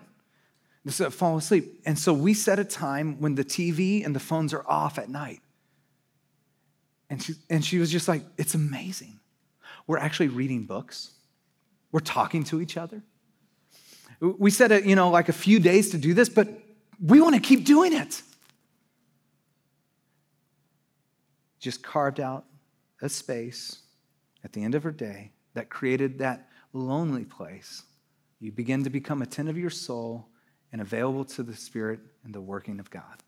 to 0.87 1.11
fall 1.11 1.37
asleep. 1.37 1.81
And 1.85 1.97
so 1.97 2.13
we 2.13 2.33
set 2.33 2.59
a 2.59 2.63
time 2.63 3.19
when 3.19 3.35
the 3.35 3.43
TV 3.43 4.05
and 4.05 4.15
the 4.15 4.19
phones 4.19 4.53
are 4.53 4.65
off 4.67 4.97
at 4.97 5.09
night. 5.09 5.41
And 7.09 7.21
she, 7.21 7.33
and 7.49 7.63
she 7.63 7.79
was 7.79 7.91
just 7.91 8.07
like, 8.07 8.23
it's 8.37 8.55
amazing. 8.55 9.19
We're 9.87 9.97
actually 9.97 10.29
reading 10.29 10.65
books. 10.65 11.11
We're 11.91 11.99
talking 11.99 12.43
to 12.45 12.61
each 12.61 12.77
other. 12.77 13.01
We 14.19 14.51
set 14.51 14.71
it, 14.71 14.85
you 14.85 14.95
know, 14.95 15.09
like 15.09 15.29
a 15.29 15.33
few 15.33 15.59
days 15.59 15.91
to 15.91 15.97
do 15.97 16.13
this, 16.13 16.29
but 16.29 16.47
we 17.03 17.21
want 17.21 17.35
to 17.35 17.41
keep 17.41 17.65
doing 17.65 17.93
it. 17.93 18.21
Just 21.59 21.83
carved 21.83 22.19
out 22.19 22.45
a 23.01 23.09
space 23.09 23.79
at 24.43 24.53
the 24.53 24.63
end 24.63 24.75
of 24.75 24.83
her 24.83 24.91
day 24.91 25.31
that 25.53 25.69
created 25.69 26.19
that 26.19 26.49
lonely 26.73 27.25
place. 27.25 27.83
You 28.39 28.51
begin 28.51 28.83
to 28.83 28.89
become 28.89 29.21
attentive 29.21 29.55
to 29.55 29.61
your 29.61 29.69
soul 29.69 30.27
and 30.71 30.81
available 30.81 31.25
to 31.25 31.43
the 31.43 31.55
Spirit 31.55 31.99
and 32.23 32.33
the 32.33 32.41
working 32.41 32.79
of 32.79 32.89
God. 32.89 33.23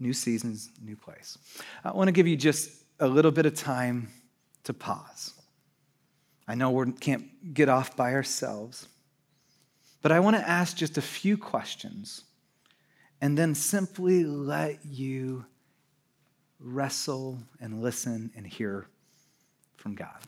New 0.00 0.12
seasons, 0.12 0.70
new 0.82 0.96
place. 0.96 1.38
I 1.84 1.92
want 1.92 2.08
to 2.08 2.12
give 2.12 2.26
you 2.26 2.36
just 2.36 2.70
a 3.00 3.06
little 3.06 3.30
bit 3.30 3.46
of 3.46 3.54
time 3.54 4.08
to 4.64 4.74
pause. 4.74 5.34
I 6.46 6.54
know 6.54 6.70
we 6.70 6.92
can't 6.92 7.54
get 7.54 7.68
off 7.68 7.96
by 7.96 8.12
ourselves, 8.12 8.88
but 10.02 10.12
I 10.12 10.20
want 10.20 10.36
to 10.36 10.46
ask 10.46 10.76
just 10.76 10.98
a 10.98 11.02
few 11.02 11.38
questions 11.38 12.24
and 13.20 13.38
then 13.38 13.54
simply 13.54 14.24
let 14.24 14.84
you 14.84 15.46
wrestle 16.60 17.38
and 17.60 17.80
listen 17.82 18.30
and 18.36 18.46
hear 18.46 18.86
from 19.76 19.94
God. 19.94 20.18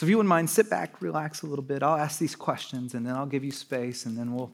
So, 0.00 0.06
if 0.06 0.08
you 0.08 0.16
wouldn't 0.16 0.30
mind, 0.30 0.48
sit 0.48 0.70
back, 0.70 1.02
relax 1.02 1.42
a 1.42 1.46
little 1.46 1.62
bit. 1.62 1.82
I'll 1.82 1.98
ask 1.98 2.18
these 2.18 2.34
questions 2.34 2.94
and 2.94 3.06
then 3.06 3.14
I'll 3.14 3.26
give 3.26 3.44
you 3.44 3.50
space 3.50 4.06
and 4.06 4.16
then 4.16 4.34
we'll 4.34 4.50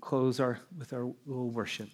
close 0.00 0.40
our, 0.40 0.60
with 0.78 0.94
our 0.94 1.12
little 1.26 1.50
worship. 1.50 1.90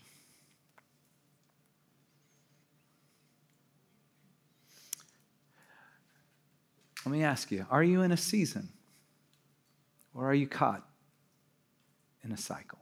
Let 7.04 7.10
me 7.10 7.24
ask 7.24 7.50
you 7.50 7.66
are 7.68 7.82
you 7.82 8.02
in 8.02 8.12
a 8.12 8.16
season 8.16 8.68
or 10.14 10.30
are 10.30 10.34
you 10.34 10.46
caught 10.46 10.86
in 12.22 12.30
a 12.30 12.36
cycle? 12.36 12.78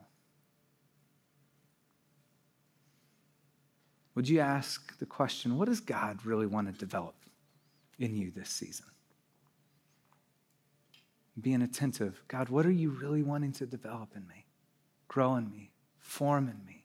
Would 4.15 4.29
you 4.29 4.41
ask 4.41 4.99
the 4.99 5.07
question 5.07 5.57
what 5.57 5.69
does 5.69 5.81
God 5.81 6.27
really 6.27 6.47
want 6.47 6.71
to 6.71 6.79
develop 6.79 7.15
in 7.99 8.15
you 8.15 8.31
this 8.31 8.51
season? 8.51 8.85
Being 11.41 11.63
attentive. 11.63 12.23
God, 12.29 12.49
what 12.49 12.67
are 12.67 12.71
you 12.71 12.91
really 12.91 13.23
wanting 13.23 13.53
to 13.53 13.67
develop 13.67 14.11
in 14.17 14.27
me? 14.27 14.47
grow 15.09 15.35
in 15.37 15.51
me, 15.51 15.73
form 15.99 16.49
in 16.49 16.65
me, 16.65 16.85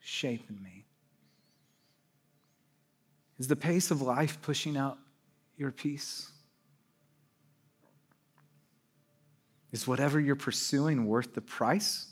shape 0.00 0.44
in 0.50 0.62
me? 0.62 0.84
Is 3.38 3.48
the 3.48 3.56
pace 3.56 3.90
of 3.90 4.02
life 4.02 4.42
pushing 4.42 4.76
out 4.76 4.98
your 5.56 5.70
peace? 5.70 6.30
Is 9.72 9.88
whatever 9.88 10.20
you're 10.20 10.36
pursuing 10.36 11.06
worth 11.06 11.34
the 11.34 11.40
price 11.40 12.06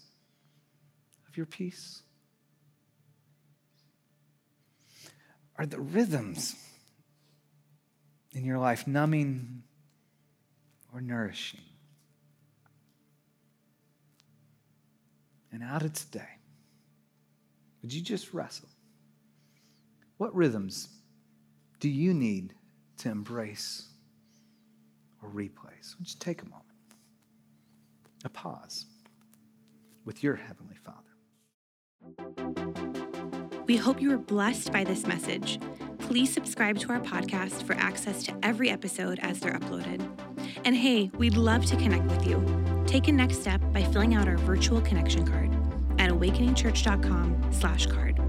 of 1.28 1.36
your 1.36 1.46
peace? 1.46 2.02
Are 5.58 5.66
the 5.66 5.78
rhythms 5.78 6.56
in 8.32 8.46
your 8.46 8.58
life 8.58 8.86
numbing 8.86 9.62
or 10.94 11.02
nourishing? 11.02 11.60
And 15.52 15.62
out 15.62 15.82
of 15.82 15.92
today, 15.92 16.38
would 17.82 17.92
you 17.92 18.02
just 18.02 18.32
wrestle? 18.32 18.68
What 20.18 20.34
rhythms 20.34 20.88
do 21.78 21.88
you 21.88 22.12
need 22.12 22.54
to 22.98 23.08
embrace 23.08 23.88
or 25.22 25.28
replace? 25.28 25.96
Would 25.98 26.08
you 26.08 26.16
take 26.18 26.42
a 26.42 26.44
moment, 26.46 26.66
a 28.24 28.28
pause 28.28 28.86
with 30.04 30.22
your 30.22 30.36
Heavenly 30.36 30.76
Father? 30.76 31.10
We 33.66 33.76
hope 33.76 34.02
you 34.02 34.10
were 34.10 34.18
blessed 34.18 34.72
by 34.72 34.84
this 34.84 35.06
message. 35.06 35.58
Please 35.98 36.32
subscribe 36.32 36.78
to 36.78 36.90
our 36.90 37.00
podcast 37.00 37.62
for 37.62 37.74
access 37.74 38.24
to 38.24 38.36
every 38.42 38.68
episode 38.68 39.20
as 39.20 39.40
they're 39.40 39.54
uploaded. 39.54 40.06
And 40.64 40.74
hey, 40.74 41.10
we'd 41.16 41.36
love 41.36 41.64
to 41.66 41.76
connect 41.76 42.04
with 42.06 42.26
you. 42.26 42.69
Take 42.90 43.06
a 43.06 43.12
next 43.12 43.40
step 43.40 43.60
by 43.72 43.84
filling 43.84 44.16
out 44.16 44.26
our 44.26 44.36
virtual 44.38 44.80
connection 44.80 45.24
card 45.24 45.52
at 46.00 46.10
awakeningchurch.com/card. 46.10 48.19